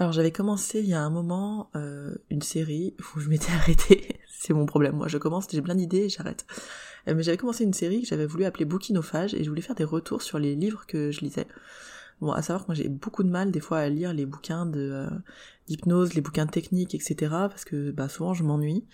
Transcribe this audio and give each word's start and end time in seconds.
Alors 0.00 0.12
j'avais 0.12 0.30
commencé 0.30 0.78
il 0.78 0.86
y 0.86 0.94
a 0.94 1.00
un 1.00 1.10
moment 1.10 1.70
euh, 1.74 2.14
une 2.30 2.40
série 2.40 2.94
où 3.00 3.18
je 3.18 3.28
m'étais 3.28 3.50
arrêtée. 3.52 4.20
c'est 4.28 4.54
mon 4.54 4.64
problème, 4.64 4.94
moi 4.94 5.08
je 5.08 5.18
commence, 5.18 5.48
j'ai 5.50 5.60
plein 5.60 5.74
d'idées 5.74 6.04
et 6.04 6.08
j'arrête. 6.08 6.46
Euh, 7.08 7.16
mais 7.16 7.24
j'avais 7.24 7.36
commencé 7.36 7.64
une 7.64 7.72
série 7.72 8.02
que 8.02 8.06
j'avais 8.06 8.24
voulu 8.24 8.44
appeler 8.44 8.64
Bouquinophage 8.64 9.34
et 9.34 9.42
je 9.42 9.48
voulais 9.48 9.60
faire 9.60 9.74
des 9.74 9.82
retours 9.82 10.22
sur 10.22 10.38
les 10.38 10.54
livres 10.54 10.86
que 10.86 11.10
je 11.10 11.22
lisais. 11.22 11.48
Bon, 12.20 12.30
à 12.30 12.42
savoir 12.42 12.62
que 12.62 12.68
moi 12.68 12.74
j'ai 12.76 12.88
beaucoup 12.88 13.24
de 13.24 13.28
mal 13.28 13.50
des 13.50 13.58
fois 13.58 13.78
à 13.78 13.88
lire 13.88 14.14
les 14.14 14.24
bouquins 14.24 14.70
euh, 14.76 15.10
d'hypnose, 15.66 16.14
les 16.14 16.20
bouquins 16.20 16.46
techniques, 16.46 16.94
etc. 16.94 17.16
parce 17.30 17.64
que 17.64 17.90
bah, 17.90 18.08
souvent 18.08 18.34
je 18.34 18.44
m'ennuie 18.44 18.84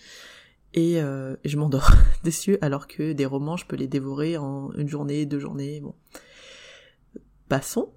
et, 0.73 0.95
et 0.95 1.49
je 1.49 1.57
m'endors 1.57 1.91
dessus 2.23 2.57
alors 2.61 2.87
que 2.87 3.13
des 3.13 3.27
romans 3.27 3.57
je 3.57 3.67
peux 3.67 3.75
les 3.75 3.87
dévorer 3.87 4.37
en 4.37 4.71
une 4.73 4.89
journée, 4.89 5.27
deux 5.27 5.39
journées, 5.39 5.81
bon. 5.81 5.93
Passons. 7.47 7.93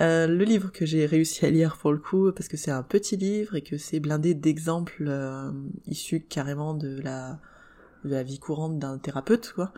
Euh, 0.00 0.26
le 0.26 0.44
livre 0.44 0.72
que 0.72 0.86
j'ai 0.86 1.04
réussi 1.04 1.44
à 1.44 1.50
lire 1.50 1.76
pour 1.76 1.92
le 1.92 1.98
coup, 1.98 2.32
parce 2.32 2.48
que 2.48 2.56
c'est 2.56 2.70
un 2.70 2.82
petit 2.82 3.16
livre 3.16 3.54
et 3.54 3.62
que 3.62 3.76
c'est 3.76 4.00
blindé 4.00 4.34
d'exemples 4.34 5.04
euh, 5.06 5.50
issus 5.86 6.20
carrément 6.20 6.74
de 6.74 7.00
la, 7.02 7.38
vie 8.22 8.38
courante 8.38 8.78
d'un 8.78 8.98
thérapeute, 8.98 9.52
quoi. 9.54 9.72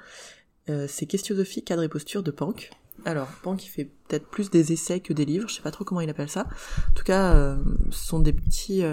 Euh, 0.68 0.86
c'est 0.88 1.06
Questiosophie, 1.06 1.64
cadre 1.64 1.82
et 1.82 1.88
posture 1.88 2.22
de 2.22 2.30
Pank. 2.30 2.70
Alors, 3.04 3.26
Pank 3.42 3.60
fait 3.62 3.90
peut-être 4.06 4.28
plus 4.28 4.50
des 4.50 4.72
essais 4.72 5.00
que 5.00 5.12
des 5.12 5.24
livres, 5.24 5.48
je 5.48 5.54
sais 5.56 5.62
pas 5.62 5.72
trop 5.72 5.84
comment 5.84 6.00
il 6.00 6.10
appelle 6.10 6.28
ça. 6.28 6.46
En 6.90 6.94
tout 6.94 7.02
cas, 7.02 7.56
ce 7.90 8.04
sont 8.04 8.20
des 8.20 8.32
petits 8.32 8.84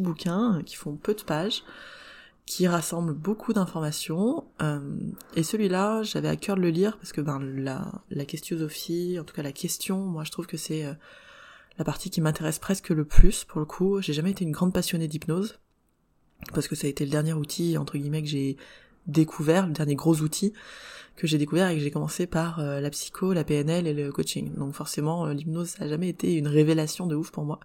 bouquins 0.00 0.60
qui 0.66 0.74
font 0.74 0.96
peu 0.96 1.14
de 1.14 1.22
pages, 1.22 1.62
qui 2.46 2.66
rassemble 2.66 3.12
beaucoup 3.12 3.52
d'informations. 3.52 4.44
Euh, 4.60 4.80
et 5.36 5.42
celui-là, 5.42 6.02
j'avais 6.02 6.28
à 6.28 6.36
cœur 6.36 6.56
de 6.56 6.62
le 6.62 6.70
lire 6.70 6.96
parce 6.98 7.12
que 7.12 7.20
ben 7.20 7.38
la, 7.40 8.02
la 8.10 8.22
en 8.22 9.24
tout 9.24 9.34
cas 9.34 9.42
la 9.42 9.52
question, 9.52 9.98
moi 9.98 10.24
je 10.24 10.30
trouve 10.30 10.46
que 10.46 10.56
c'est 10.56 10.84
euh, 10.84 10.94
la 11.78 11.84
partie 11.84 12.10
qui 12.10 12.20
m'intéresse 12.20 12.58
presque 12.58 12.90
le 12.90 13.04
plus 13.04 13.44
pour 13.44 13.60
le 13.60 13.66
coup. 13.66 14.00
J'ai 14.00 14.12
jamais 14.12 14.32
été 14.32 14.44
une 14.44 14.52
grande 14.52 14.72
passionnée 14.72 15.08
d'hypnose 15.08 15.58
parce 16.52 16.66
que 16.66 16.74
ça 16.74 16.86
a 16.86 16.90
été 16.90 17.04
le 17.04 17.10
dernier 17.10 17.32
outil 17.32 17.78
entre 17.78 17.96
guillemets 17.96 18.22
que 18.22 18.28
j'ai 18.28 18.56
découvert, 19.06 19.66
le 19.66 19.72
dernier 19.72 19.94
gros 19.94 20.20
outil 20.20 20.52
que 21.14 21.26
j'ai 21.26 21.36
découvert 21.36 21.68
et 21.68 21.74
que 21.76 21.80
j'ai 21.80 21.90
commencé 21.90 22.26
par 22.26 22.58
euh, 22.58 22.80
la 22.80 22.88
psycho, 22.88 23.34
la 23.34 23.44
PNL 23.44 23.86
et 23.86 23.92
le 23.92 24.10
coaching. 24.10 24.54
Donc 24.54 24.74
forcément, 24.74 25.26
l'hypnose 25.26 25.68
ça 25.68 25.84
a 25.84 25.88
jamais 25.88 26.08
été 26.08 26.34
une 26.34 26.48
révélation 26.48 27.06
de 27.06 27.14
ouf 27.14 27.30
pour 27.30 27.44
moi. 27.44 27.60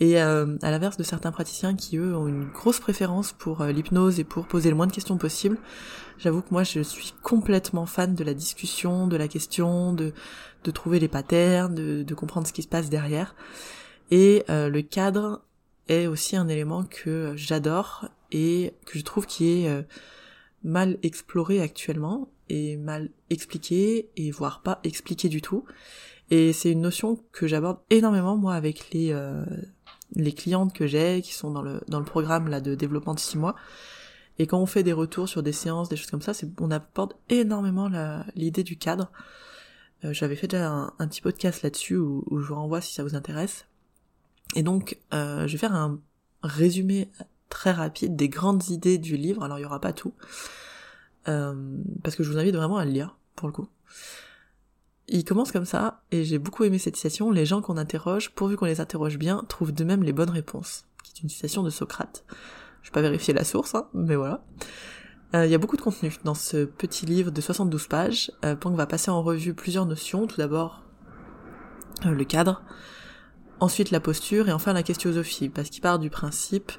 Et 0.00 0.20
euh, 0.20 0.56
à 0.62 0.70
l'inverse 0.70 0.96
de 0.96 1.04
certains 1.04 1.30
praticiens 1.30 1.76
qui 1.76 1.98
eux 1.98 2.16
ont 2.16 2.26
une 2.26 2.46
grosse 2.46 2.80
préférence 2.80 3.32
pour 3.32 3.60
euh, 3.60 3.70
l'hypnose 3.70 4.18
et 4.18 4.24
pour 4.24 4.46
poser 4.46 4.68
le 4.68 4.74
moins 4.74 4.88
de 4.88 4.92
questions 4.92 5.16
possible, 5.18 5.56
j'avoue 6.18 6.42
que 6.42 6.50
moi 6.50 6.64
je 6.64 6.80
suis 6.80 7.14
complètement 7.22 7.86
fan 7.86 8.14
de 8.14 8.24
la 8.24 8.34
discussion, 8.34 9.06
de 9.06 9.16
la 9.16 9.28
question, 9.28 9.92
de, 9.92 10.12
de 10.64 10.70
trouver 10.72 10.98
les 10.98 11.06
patterns, 11.06 11.74
de, 11.74 12.02
de 12.02 12.14
comprendre 12.14 12.46
ce 12.46 12.52
qui 12.52 12.62
se 12.62 12.68
passe 12.68 12.90
derrière. 12.90 13.36
Et 14.10 14.44
euh, 14.50 14.68
le 14.68 14.82
cadre 14.82 15.42
est 15.88 16.08
aussi 16.08 16.36
un 16.36 16.48
élément 16.48 16.84
que 16.84 17.32
j'adore 17.36 18.08
et 18.32 18.74
que 18.86 18.98
je 18.98 19.04
trouve 19.04 19.26
qui 19.26 19.64
est 19.64 19.86
mal 20.64 20.96
exploré 21.02 21.60
actuellement 21.60 22.30
et 22.48 22.78
mal 22.78 23.10
expliqué 23.28 24.08
et 24.16 24.30
voire 24.30 24.62
pas 24.62 24.80
expliqué 24.82 25.28
du 25.28 25.42
tout. 25.42 25.64
Et 26.30 26.54
c'est 26.54 26.72
une 26.72 26.80
notion 26.80 27.22
que 27.32 27.46
j'aborde 27.46 27.78
énormément 27.90 28.36
moi 28.38 28.54
avec 28.54 28.90
les 28.92 29.12
les 30.14 30.32
clientes 30.32 30.72
que 30.72 30.86
j'ai 30.86 31.22
qui 31.22 31.32
sont 31.32 31.50
dans 31.50 31.62
le 31.62 31.80
dans 31.88 31.98
le 31.98 32.04
programme 32.04 32.48
là 32.48 32.60
de 32.60 32.74
développement 32.74 33.14
de 33.14 33.20
six 33.20 33.38
mois. 33.38 33.54
Et 34.38 34.46
quand 34.46 34.58
on 34.58 34.66
fait 34.66 34.82
des 34.82 34.92
retours 34.92 35.28
sur 35.28 35.42
des 35.42 35.52
séances 35.52 35.88
des 35.88 35.96
choses 35.96 36.10
comme 36.10 36.22
ça 36.22 36.34
c'est 36.34 36.48
on 36.60 36.70
apporte 36.70 37.16
énormément 37.28 37.90
l'idée 38.34 38.64
du 38.64 38.76
cadre. 38.76 39.10
Euh, 40.04 40.12
j'avais 40.12 40.36
fait 40.36 40.48
déjà 40.48 40.70
un, 40.98 41.08
petit 41.08 41.20
podcast 41.20 41.62
là-dessus 41.62 41.96
où, 41.96 42.24
je 42.30 42.46
vous 42.46 42.54
renvoie 42.54 42.80
si 42.80 42.92
ça 42.94 43.02
vous 43.02 43.14
intéresse. 43.14 43.66
Et 44.54 44.62
donc 44.62 44.98
euh, 45.12 45.46
je 45.46 45.52
vais 45.52 45.58
faire 45.58 45.74
un 45.74 45.98
résumé 46.42 47.08
très 47.48 47.72
rapide 47.72 48.16
des 48.16 48.28
grandes 48.28 48.68
idées 48.68 48.98
du 48.98 49.16
livre. 49.16 49.42
Alors 49.42 49.58
il 49.58 49.62
y 49.62 49.66
aura 49.66 49.80
pas 49.80 49.92
tout. 49.92 50.12
Euh, 51.26 51.78
parce 52.02 52.16
que 52.16 52.22
je 52.22 52.30
vous 52.30 52.38
invite 52.38 52.54
vraiment 52.54 52.76
à 52.76 52.84
le 52.84 52.90
lire 52.90 53.16
pour 53.34 53.48
le 53.48 53.52
coup 53.54 53.66
il 55.08 55.24
commence 55.24 55.52
comme 55.52 55.64
ça, 55.64 56.02
et 56.10 56.24
j'ai 56.24 56.38
beaucoup 56.38 56.64
aimé 56.64 56.78
cette 56.78 56.96
citation, 56.96 57.30
les 57.30 57.46
gens 57.46 57.60
qu'on 57.60 57.76
interroge, 57.76 58.30
pourvu 58.30 58.56
qu'on 58.56 58.66
les 58.66 58.80
interroge 58.80 59.18
bien, 59.18 59.44
trouvent 59.48 59.72
de 59.72 59.84
même 59.84 60.02
les 60.02 60.12
bonnes 60.12 60.30
réponses, 60.30 60.84
qui 61.02 61.12
est 61.14 61.22
une 61.22 61.28
citation 61.28 61.62
de 61.62 61.70
Socrate. 61.70 62.24
Je 62.82 62.90
vais 62.90 62.94
pas 62.94 63.02
vérifier 63.02 63.34
la 63.34 63.44
source, 63.44 63.74
hein, 63.74 63.88
mais 63.94 64.16
voilà. 64.16 64.44
Euh, 65.34 65.46
il 65.46 65.50
y 65.50 65.54
a 65.54 65.58
beaucoup 65.58 65.76
de 65.76 65.82
contenu 65.82 66.12
dans 66.24 66.34
ce 66.34 66.64
petit 66.64 67.06
livre 67.06 67.30
de 67.30 67.40
72 67.40 67.88
pages. 67.88 68.30
Euh, 68.44 68.54
Planck 68.54 68.76
va 68.76 68.86
passer 68.86 69.10
en 69.10 69.22
revue 69.22 69.54
plusieurs 69.54 69.86
notions. 69.86 70.26
Tout 70.26 70.36
d'abord, 70.36 70.84
euh, 72.06 72.10
le 72.10 72.24
cadre, 72.24 72.62
ensuite 73.60 73.90
la 73.90 74.00
posture, 74.00 74.48
et 74.48 74.52
enfin 74.52 74.72
la 74.72 74.82
questiosophie, 74.82 75.48
parce 75.48 75.70
qu'il 75.70 75.80
part 75.80 75.98
du 75.98 76.10
principe 76.10 76.72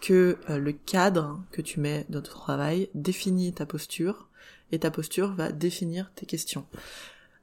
que 0.00 0.38
euh, 0.48 0.58
le 0.58 0.72
cadre 0.72 1.42
que 1.52 1.62
tu 1.62 1.80
mets 1.80 2.06
dans 2.08 2.22
ton 2.22 2.32
travail 2.32 2.88
définit 2.94 3.52
ta 3.52 3.66
posture, 3.66 4.28
et 4.70 4.78
ta 4.78 4.90
posture 4.90 5.32
va 5.34 5.52
définir 5.52 6.12
tes 6.14 6.26
questions. 6.26 6.66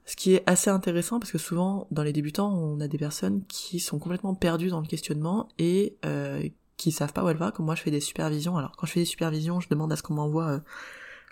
Ce 0.06 0.16
qui 0.16 0.34
est 0.34 0.44
assez 0.46 0.70
intéressant 0.70 1.20
parce 1.20 1.32
que 1.32 1.40
souvent 1.40 1.88
dans 1.90 2.04
les 2.04 2.14
débutants 2.14 2.54
on 2.54 2.80
a 2.80 2.88
des 2.88 3.00
personnes 3.00 3.44
qui 3.48 3.80
sont 3.80 3.98
complètement 3.98 4.36
perdues 4.36 4.70
dans 4.70 4.82
le 4.82 4.86
questionnement 4.86 5.50
et 5.58 5.98
euh, 6.06 6.48
qui 6.78 6.92
savent 6.92 7.14
pas 7.14 7.24
où 7.24 7.30
elle 7.30 7.38
va. 7.38 7.52
Comme 7.52 7.66
moi 7.66 7.76
je 7.76 7.82
fais 7.82 7.92
des 7.92 8.00
supervisions. 8.00 8.58
Alors 8.58 8.76
quand 8.76 8.88
je 8.88 8.94
fais 8.94 9.00
des 9.00 9.06
supervisions, 9.06 9.60
je 9.60 9.70
demande 9.70 9.92
à 9.92 9.96
ce 9.96 10.04
qu'on 10.04 10.16
m'envoie 10.16 10.48
euh, 10.48 10.60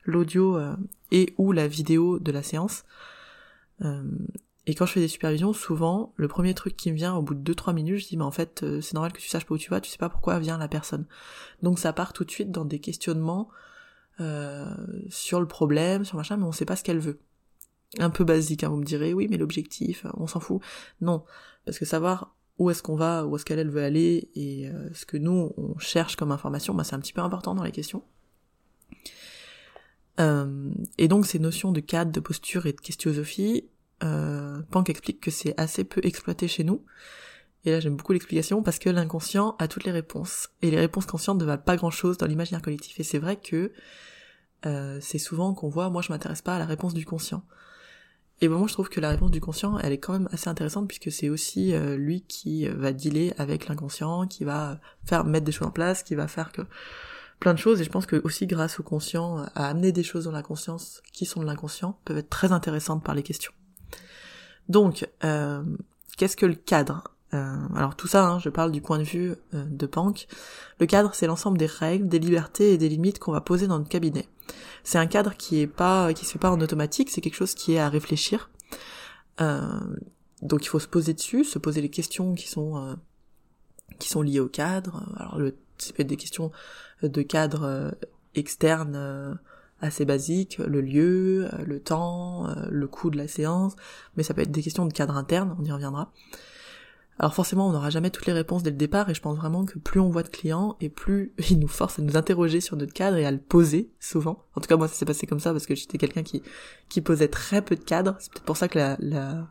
l'audio 0.05 0.57
euh, 0.57 0.75
et 1.11 1.33
ou 1.37 1.51
la 1.51 1.67
vidéo 1.67 2.19
de 2.19 2.31
la 2.31 2.43
séance. 2.43 2.83
Euh, 3.81 4.03
et 4.65 4.75
quand 4.75 4.85
je 4.85 4.93
fais 4.93 5.01
des 5.01 5.07
supervisions, 5.07 5.51
souvent 5.51 6.13
le 6.15 6.27
premier 6.27 6.53
truc 6.53 6.77
qui 6.77 6.91
me 6.91 6.95
vient 6.95 7.15
au 7.15 7.21
bout 7.21 7.35
de 7.35 7.53
2-3 7.53 7.73
minutes, 7.73 7.99
je 7.99 8.07
dis 8.07 8.17
mais 8.17 8.23
en 8.23 8.31
fait 8.31 8.65
c'est 8.81 8.93
normal 8.93 9.11
que 9.11 9.19
tu 9.19 9.27
saches 9.27 9.45
pas 9.45 9.55
où 9.55 9.57
tu 9.57 9.69
vas, 9.69 9.81
tu 9.81 9.91
sais 9.91 9.97
pas 9.97 10.09
pourquoi 10.09 10.39
vient 10.39 10.57
la 10.57 10.69
personne. 10.69 11.05
Donc 11.63 11.79
ça 11.79 11.91
part 11.91 12.13
tout 12.13 12.23
de 12.23 12.31
suite 12.31 12.49
dans 12.49 12.63
des 12.63 12.79
questionnements 12.79 13.49
sur 15.09 15.41
le 15.41 15.47
problème, 15.47 16.05
sur 16.05 16.15
machin, 16.15 16.37
mais 16.37 16.45
on 16.45 16.53
sait 16.53 16.65
pas 16.65 16.77
ce 16.77 16.83
qu'elle 16.83 16.99
veut 16.99 17.19
un 17.99 18.09
peu 18.09 18.23
basique, 18.23 18.63
hein, 18.63 18.69
vous 18.69 18.77
me 18.77 18.85
direz, 18.85 19.13
oui, 19.13 19.27
mais 19.29 19.37
l'objectif, 19.37 20.05
on 20.15 20.27
s'en 20.27 20.39
fout. 20.39 20.61
Non, 21.01 21.23
parce 21.65 21.79
que 21.79 21.85
savoir 21.85 22.35
où 22.59 22.69
est-ce 22.69 22.83
qu'on 22.83 22.95
va, 22.95 23.25
où 23.25 23.35
est-ce 23.35 23.45
qu'elle 23.45 23.69
veut 23.69 23.83
aller, 23.83 24.29
et 24.35 24.69
euh, 24.69 24.89
ce 24.93 25.05
que 25.05 25.17
nous, 25.17 25.53
on 25.57 25.77
cherche 25.79 26.15
comme 26.15 26.31
information, 26.31 26.73
bah, 26.73 26.83
c'est 26.83 26.95
un 26.95 26.99
petit 26.99 27.13
peu 27.13 27.21
important 27.21 27.55
dans 27.55 27.63
les 27.63 27.71
questions. 27.71 28.03
Euh, 30.19 30.71
et 30.97 31.07
donc 31.07 31.25
ces 31.25 31.39
notions 31.39 31.71
de 31.71 31.79
cadre, 31.79 32.11
de 32.11 32.19
posture 32.19 32.65
et 32.65 32.73
de 32.73 32.79
questiosophie, 32.79 33.69
euh, 34.03 34.61
Pank 34.69 34.89
explique 34.89 35.19
que 35.19 35.31
c'est 35.31 35.59
assez 35.59 35.83
peu 35.83 36.01
exploité 36.03 36.47
chez 36.47 36.63
nous. 36.63 36.83
Et 37.65 37.71
là 37.71 37.79
j'aime 37.79 37.95
beaucoup 37.95 38.13
l'explication 38.13 38.61
parce 38.61 38.77
que 38.77 38.89
l'inconscient 38.89 39.55
a 39.57 39.67
toutes 39.67 39.85
les 39.85 39.91
réponses. 39.91 40.49
Et 40.61 40.69
les 40.69 40.79
réponses 40.79 41.05
conscientes 41.05 41.39
ne 41.39 41.45
valent 41.45 41.61
pas 41.61 41.77
grand-chose 41.77 42.17
dans 42.17 42.27
l'imaginaire 42.27 42.61
collectif. 42.61 42.99
Et 42.99 43.03
c'est 43.03 43.19
vrai 43.19 43.37
que 43.37 43.71
euh, 44.65 44.99
c'est 45.01 45.17
souvent 45.17 45.53
qu'on 45.53 45.69
voit, 45.69 45.89
moi 45.89 46.01
je 46.01 46.11
m'intéresse 46.11 46.41
pas 46.41 46.55
à 46.55 46.59
la 46.59 46.65
réponse 46.65 46.93
du 46.93 47.05
conscient. 47.05 47.43
Et 48.41 48.47
moi 48.47 48.65
je 48.67 48.73
trouve 48.73 48.89
que 48.89 48.99
la 48.99 49.09
réponse 49.09 49.31
du 49.31 49.39
conscient, 49.39 49.77
elle 49.79 49.93
est 49.93 49.99
quand 49.99 50.13
même 50.13 50.29
assez 50.31 50.49
intéressante 50.49 50.87
puisque 50.87 51.11
c'est 51.11 51.29
aussi 51.29 51.73
euh, 51.73 51.95
lui 51.95 52.21
qui 52.21 52.67
euh, 52.67 52.73
va 52.75 52.91
dealer 52.91 53.33
avec 53.37 53.67
l'inconscient, 53.67 54.27
qui 54.27 54.43
va 54.43 54.79
faire 55.05 55.23
mettre 55.23 55.45
des 55.45 55.51
choses 55.51 55.67
en 55.67 55.71
place, 55.71 56.03
qui 56.03 56.15
va 56.15 56.27
faire 56.27 56.51
que 56.51 56.61
plein 57.39 57.53
de 57.53 57.59
choses. 57.59 57.79
Et 57.79 57.83
je 57.83 57.89
pense 57.89 58.05
que 58.05 58.21
aussi 58.23 58.47
grâce 58.47 58.79
au 58.79 58.83
conscient, 58.83 59.39
euh, 59.39 59.45
à 59.55 59.67
amener 59.69 59.91
des 59.91 60.03
choses 60.03 60.25
dans 60.25 60.31
la 60.31 60.43
conscience 60.43 61.01
qui 61.13 61.25
sont 61.25 61.41
de 61.41 61.45
l'inconscient, 61.45 61.99
peuvent 62.05 62.17
être 62.17 62.29
très 62.29 62.51
intéressantes 62.51 63.03
par 63.03 63.15
les 63.15 63.23
questions. 63.23 63.53
Donc, 64.69 65.05
qu'est-ce 66.17 66.37
que 66.37 66.45
le 66.45 66.55
cadre? 66.55 67.12
Alors 67.33 67.95
tout 67.95 68.07
ça, 68.07 68.25
hein, 68.25 68.39
je 68.39 68.49
parle 68.49 68.71
du 68.71 68.81
point 68.81 68.99
de 68.99 69.03
vue 69.03 69.35
de 69.53 69.85
Pank. 69.85 70.27
Le 70.79 70.85
cadre, 70.85 71.13
c'est 71.13 71.27
l'ensemble 71.27 71.57
des 71.57 71.65
règles, 71.65 72.07
des 72.07 72.19
libertés 72.19 72.73
et 72.73 72.77
des 72.77 72.89
limites 72.89 73.19
qu'on 73.19 73.31
va 73.31 73.41
poser 73.41 73.67
dans 73.67 73.77
notre 73.77 73.89
cabinet. 73.89 74.27
C'est 74.83 74.97
un 74.97 75.07
cadre 75.07 75.35
qui 75.35 75.61
est 75.61 75.67
pas, 75.67 76.13
qui 76.13 76.25
se 76.25 76.33
fait 76.33 76.39
pas 76.39 76.51
en 76.51 76.59
automatique, 76.61 77.09
c'est 77.09 77.21
quelque 77.21 77.35
chose 77.35 77.53
qui 77.53 77.73
est 77.73 77.79
à 77.79 77.89
réfléchir. 77.89 78.49
Euh, 79.41 79.79
donc 80.41 80.65
il 80.65 80.67
faut 80.67 80.79
se 80.79 80.87
poser 80.87 81.13
dessus, 81.13 81.43
se 81.45 81.57
poser 81.57 81.81
les 81.81 81.89
questions 81.89 82.35
qui 82.35 82.47
sont 82.47 82.77
euh, 82.77 82.95
qui 83.97 84.09
sont 84.09 84.21
liées 84.21 84.41
au 84.41 84.49
cadre. 84.49 85.03
Alors 85.17 85.39
le, 85.39 85.57
ça 85.77 85.93
peut 85.93 86.01
être 86.01 86.07
des 86.07 86.17
questions 86.17 86.51
de 87.01 87.21
cadre 87.21 87.63
euh, 87.63 87.91
externe 88.35 88.95
euh, 88.95 89.33
assez 89.81 90.05
basiques, 90.05 90.57
le 90.57 90.81
lieu, 90.81 91.49
le 91.65 91.79
temps, 91.81 92.47
le 92.69 92.87
coût 92.87 93.09
de 93.09 93.17
la 93.17 93.27
séance, 93.27 93.75
mais 94.15 94.23
ça 94.23 94.33
peut 94.33 94.41
être 94.41 94.51
des 94.51 94.61
questions 94.61 94.85
de 94.85 94.93
cadre 94.93 95.17
interne, 95.17 95.57
on 95.59 95.65
y 95.65 95.71
reviendra. 95.73 96.13
Alors 97.19 97.35
forcément, 97.35 97.67
on 97.67 97.71
n'aura 97.71 97.89
jamais 97.89 98.09
toutes 98.09 98.25
les 98.25 98.33
réponses 98.33 98.63
dès 98.63 98.71
le 98.71 98.75
départ, 98.75 99.09
et 99.09 99.13
je 99.13 99.21
pense 99.21 99.37
vraiment 99.37 99.65
que 99.65 99.77
plus 99.77 99.99
on 99.99 100.09
voit 100.09 100.23
de 100.23 100.29
clients, 100.29 100.77
et 100.81 100.89
plus 100.89 101.33
ils 101.49 101.59
nous 101.59 101.67
forcent 101.67 101.99
à 101.99 102.01
nous 102.01 102.17
interroger 102.17 102.61
sur 102.61 102.75
notre 102.75 102.93
cadre 102.93 103.17
et 103.17 103.25
à 103.25 103.31
le 103.31 103.37
poser, 103.37 103.91
souvent. 103.99 104.43
En 104.55 104.61
tout 104.61 104.67
cas, 104.67 104.77
moi, 104.77 104.87
ça 104.87 104.95
s'est 104.95 105.05
passé 105.05 105.27
comme 105.27 105.39
ça, 105.39 105.51
parce 105.51 105.65
que 105.65 105.75
j'étais 105.75 105.97
quelqu'un 105.97 106.23
qui, 106.23 106.41
qui 106.89 107.01
posait 107.01 107.27
très 107.27 107.61
peu 107.61 107.75
de 107.75 107.83
cadre. 107.83 108.15
C'est 108.19 108.31
peut-être 108.31 108.45
pour 108.45 108.57
ça 108.57 108.67
que 108.67 108.79
la, 108.79 108.97
la, 108.99 109.47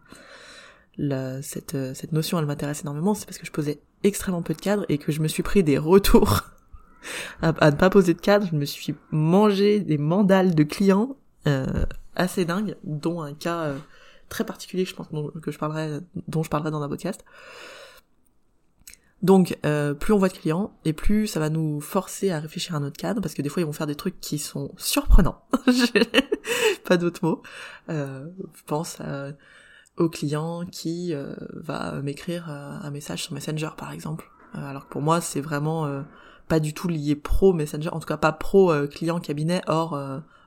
la 0.99 1.43
cette, 1.43 1.75
euh, 1.75 1.94
cette 1.94 2.12
notion, 2.12 2.38
elle 2.38 2.47
m'intéresse 2.47 2.82
énormément, 2.82 3.14
c'est 3.14 3.26
parce 3.26 3.38
que 3.38 3.47
je 3.47 3.53
posais 3.53 3.81
extrêmement 4.03 4.43
peu 4.43 4.55
de 4.55 4.61
cadre, 4.61 4.85
et 4.88 4.99
que 4.99 5.12
je 5.12 5.20
me 5.20 5.29
suis 5.29 5.44
pris 5.44 5.62
des 5.62 5.79
retours 5.79 6.43
à, 7.43 7.70
ne 7.70 7.76
pas 7.76 7.91
poser 7.91 8.15
de 8.15 8.20
cadre. 8.20 8.49
Je 8.50 8.56
me 8.56 8.65
suis 8.65 8.97
mangé 9.12 9.79
des 9.79 9.99
mandales 9.99 10.56
de 10.56 10.65
clients 10.65 11.17
euh, 11.47 11.87
assez 12.17 12.44
dingues, 12.44 12.76
dont 12.82 13.23
un 13.23 13.35
cas... 13.35 13.61
Euh, 13.67 13.79
très 14.32 14.44
particulier, 14.44 14.84
je 14.87 14.94
pense, 14.94 15.08
que 15.43 15.50
je 15.50 15.58
parlerai, 15.58 16.00
dont 16.26 16.43
je 16.43 16.49
parlerai 16.49 16.70
dans 16.70 16.82
un 16.82 16.88
podcast. 16.88 17.23
Donc, 19.20 19.56
euh, 19.64 19.94
plus 19.94 20.12
on 20.14 20.19
voit 20.19 20.31
de 20.31 20.32
clients, 20.32 20.73
et 20.84 20.94
plus 20.94 21.26
ça 21.26 21.38
va 21.38 21.50
nous 21.50 21.81
forcer 21.81 22.31
à 22.31 22.40
réfléchir 22.40 22.75
à 22.75 22.81
notre 22.81 22.96
cadre, 22.96 23.20
parce 23.20 23.34
que 23.34 23.43
des 23.43 23.50
fois, 23.50 23.62
ils 23.62 23.67
vont 23.67 23.73
faire 23.73 23.87
des 23.87 23.94
trucs 23.94 24.19
qui 24.20 24.38
sont 24.38 24.73
surprenants. 24.79 25.44
Pas 26.84 26.96
d'autres 26.96 27.20
mots. 27.23 27.43
Euh, 27.90 28.26
je 28.55 28.62
pense 28.67 28.99
au 29.99 30.08
client 30.08 30.64
qui 30.64 31.12
euh, 31.12 31.34
va 31.50 32.00
m'écrire 32.00 32.49
un 32.49 32.90
message 32.90 33.25
sur 33.25 33.34
Messenger, 33.34 33.70
par 33.76 33.93
exemple. 33.93 34.31
alors 34.55 34.87
que 34.87 34.93
pour 34.93 35.02
moi, 35.02 35.20
c'est 35.20 35.43
vraiment 35.43 36.02
pas 36.49 36.58
du 36.58 36.73
tout 36.73 36.88
lié 36.88 37.14
pro 37.14 37.52
Messenger, 37.52 37.90
en 37.90 38.00
tout 38.00 38.08
cas 38.08 38.17
pas 38.17 38.32
pro 38.32 38.73
client 38.88 39.20
cabinet 39.20 39.61
hors, 39.67 39.93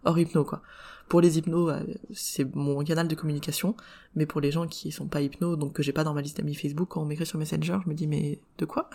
hors 0.03 0.19
hypno, 0.19 0.43
quoi. 0.43 0.63
Pour 1.07 1.21
les 1.21 1.37
hypnos, 1.37 1.69
euh, 1.69 1.79
c'est 2.13 2.55
mon 2.55 2.83
canal 2.83 3.07
de 3.07 3.15
communication, 3.15 3.75
mais 4.15 4.25
pour 4.25 4.41
les 4.41 4.51
gens 4.51 4.67
qui 4.67 4.91
sont 4.91 5.07
pas 5.07 5.21
hypnos, 5.21 5.57
donc 5.57 5.73
que 5.73 5.83
j'ai 5.83 5.93
pas 5.93 6.03
dans 6.03 6.13
ma 6.13 6.21
liste 6.21 6.37
d'amis 6.37 6.55
Facebook, 6.55 6.89
quand 6.89 7.01
on 7.01 7.05
m'écrit 7.05 7.27
sur 7.27 7.37
Messenger, 7.37 7.77
je 7.83 7.89
me 7.89 7.93
dis 7.93 8.07
mais 8.07 8.39
de 8.57 8.65
quoi? 8.65 8.89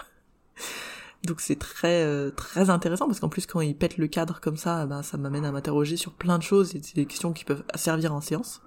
Donc 1.25 1.43
c'est 1.43 1.59
très 1.59 2.03
euh, 2.03 2.31
très 2.31 2.71
intéressant 2.71 3.07
parce 3.07 3.21
qu'en 3.21 3.29
plus 3.29 3.45
quand 3.45 3.61
ils 3.61 3.77
pètent 3.77 3.99
le 3.99 4.07
cadre 4.07 4.41
comme 4.41 4.57
ça, 4.57 4.87
ben, 4.87 5.03
ça 5.03 5.19
m'amène 5.19 5.45
à 5.45 5.53
m'interroger 5.53 5.99
sur 5.99 6.15
plein 6.15 6.39
de 6.39 6.43
choses 6.43 6.75
et 6.75 6.81
des 6.95 7.05
questions 7.05 7.35
qui 7.35 7.45
peuvent 7.45 7.63
servir 7.75 8.15
en 8.15 8.23
séance. 8.23 8.63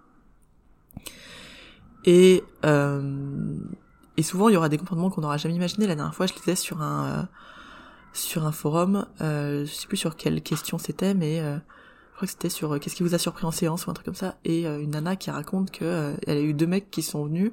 Et 2.05 2.43
euh, 2.63 3.57
et 4.17 4.21
souvent 4.21 4.49
il 4.49 4.53
y 4.53 4.57
aura 4.57 4.69
des 4.69 4.77
comportements 4.77 5.09
qu'on 5.09 5.21
n'aura 5.21 5.37
jamais 5.37 5.55
imaginé. 5.55 5.87
La 5.87 5.95
dernière 5.95 6.13
fois 6.13 6.27
je 6.27 6.35
lisais 6.35 6.55
sur 6.55 6.83
un 6.83 7.27
sur 8.13 8.45
un 8.45 8.51
forum, 8.51 9.07
je 9.19 9.65
sais 9.65 9.87
plus 9.87 9.97
sur 9.97 10.15
quelle 10.15 10.43
question 10.43 10.77
c'était, 10.77 11.15
mais 11.15 11.41
je 12.13 12.17
crois 12.17 12.27
que 12.27 12.31
c'était 12.31 12.49
sur 12.49 12.71
euh, 12.71 12.77
qu'est-ce 12.77 12.95
qui 12.95 13.01
vous 13.01 13.15
a 13.15 13.17
surpris 13.17 13.45
en 13.45 13.51
séance 13.51 13.87
ou 13.87 13.89
un 13.89 13.93
truc 13.93 14.05
comme 14.05 14.13
ça, 14.13 14.37
et 14.45 14.67
euh, 14.67 14.79
une 14.79 14.91
nana 14.91 15.15
qui 15.15 15.31
raconte 15.31 15.71
que 15.71 15.83
euh, 15.83 16.13
elle 16.27 16.37
a 16.37 16.41
eu 16.41 16.53
deux 16.53 16.67
mecs 16.67 16.91
qui 16.91 17.01
sont 17.01 17.25
venus, 17.25 17.51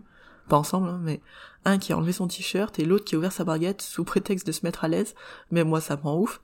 pas 0.48 0.58
ensemble, 0.58 0.90
hein, 0.90 1.00
mais 1.02 1.22
un 1.64 1.78
qui 1.78 1.94
a 1.94 1.96
enlevé 1.96 2.12
son 2.12 2.28
t-shirt 2.28 2.78
et 2.78 2.84
l'autre 2.84 3.06
qui 3.06 3.14
a 3.14 3.18
ouvert 3.18 3.32
sa 3.32 3.44
baguette 3.44 3.80
sous 3.80 4.04
prétexte 4.04 4.46
de 4.46 4.52
se 4.52 4.60
mettre 4.64 4.84
à 4.84 4.88
l'aise. 4.88 5.14
Mais 5.50 5.64
moi, 5.64 5.80
ça 5.80 5.96
me 5.96 6.02
rend 6.02 6.18
ouf. 6.18 6.42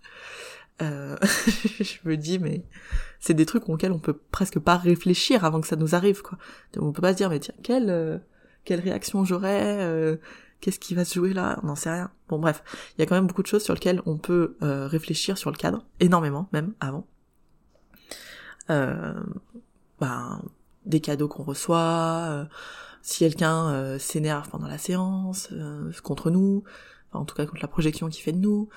je 0.81 1.97
me 2.05 2.17
dis, 2.17 2.39
mais 2.39 2.63
c'est 3.19 3.35
des 3.35 3.47
trucs 3.47 3.69
auxquels 3.69 3.93
on 3.93 3.99
peut 3.99 4.19
presque 4.31 4.59
pas 4.59 4.77
réfléchir 4.77 5.45
avant 5.45 5.61
que 5.61 5.67
ça 5.67 5.77
nous 5.77 5.95
arrive, 5.95 6.21
quoi. 6.21 6.39
On 6.79 6.93
peut 6.93 7.01
pas 7.01 7.13
se 7.13 7.17
dire, 7.17 7.31
mais 7.31 7.41
tiens, 7.41 7.55
quelle 7.63 8.23
quelle 8.65 8.81
réaction 8.81 9.25
j'aurais 9.25 10.19
Qu'est-ce 10.61 10.79
qui 10.79 10.95
va 10.95 11.07
se 11.07 11.15
jouer 11.15 11.33
là? 11.33 11.59
On 11.63 11.69
n'en 11.69 11.77
sait 11.77 11.91
rien. 11.91 12.11
Bon, 12.29 12.39
bref, 12.39 12.63
il 12.97 13.01
y 13.01 13.03
a 13.03 13.07
quand 13.07 13.15
même 13.15 13.27
beaucoup 13.27 13.43
de 13.43 13.47
choses 13.47 13.63
sur 13.63 13.73
lesquelles 13.73 14.03
on 14.05 14.19
peut 14.19 14.57
réfléchir 14.61 15.39
sur 15.39 15.51
le 15.51 15.57
cadre, 15.57 15.87
énormément 15.99 16.49
même 16.53 16.75
avant 16.81 17.07
euh, 17.07 17.16
ben, 18.69 20.43
des 20.87 21.01
cadeaux 21.01 21.29
qu'on 21.29 21.43
reçoit, 21.43 22.27
euh, 22.29 22.45
si 23.03 23.19
quelqu'un 23.19 23.69
euh, 23.69 23.99
s'énerve 23.99 24.49
pendant 24.49 24.69
la 24.69 24.79
séance, 24.79 25.51
contre 26.03 26.31
nous, 26.31 26.65
en 27.13 27.25
tout 27.25 27.35
cas 27.35 27.47
contre 27.47 27.63
la 27.63 27.69
projection 27.69 28.09
qu'il 28.09 28.23
fait 28.23 28.33
de 28.33 28.39
nous, 28.39 28.69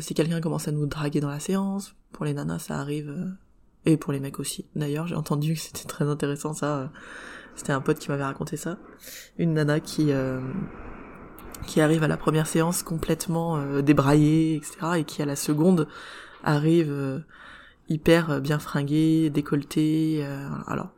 si 0.00 0.14
quelqu'un 0.14 0.40
commence 0.40 0.68
à 0.68 0.72
nous 0.72 0.86
draguer 0.86 1.20
dans 1.20 1.30
la 1.30 1.40
séance, 1.40 1.94
pour 2.12 2.24
les 2.24 2.34
nanas 2.34 2.60
ça 2.60 2.78
arrive, 2.78 3.36
et 3.84 3.96
pour 3.96 4.12
les 4.12 4.20
mecs 4.20 4.38
aussi. 4.38 4.66
D'ailleurs 4.74 5.06
j'ai 5.06 5.14
entendu 5.14 5.54
que 5.54 5.60
c'était 5.60 5.86
très 5.86 6.04
intéressant 6.06 6.52
ça, 6.52 6.90
c'était 7.54 7.72
un 7.72 7.80
pote 7.80 7.98
qui 7.98 8.10
m'avait 8.10 8.24
raconté 8.24 8.56
ça, 8.56 8.78
une 9.38 9.54
nana 9.54 9.80
qui 9.80 10.10
qui 11.66 11.80
arrive 11.80 12.02
à 12.02 12.08
la 12.08 12.16
première 12.16 12.46
séance 12.46 12.82
complètement 12.82 13.80
débraillée, 13.80 14.56
etc., 14.56 14.76
et 14.98 15.04
qui 15.04 15.22
à 15.22 15.26
la 15.26 15.36
seconde 15.36 15.88
arrive 16.44 17.22
hyper 17.88 18.30
euh, 18.30 18.40
bien 18.40 18.58
fringué, 18.58 19.30
décolleté. 19.30 20.20
Euh, 20.22 20.48
alors, 20.66 20.90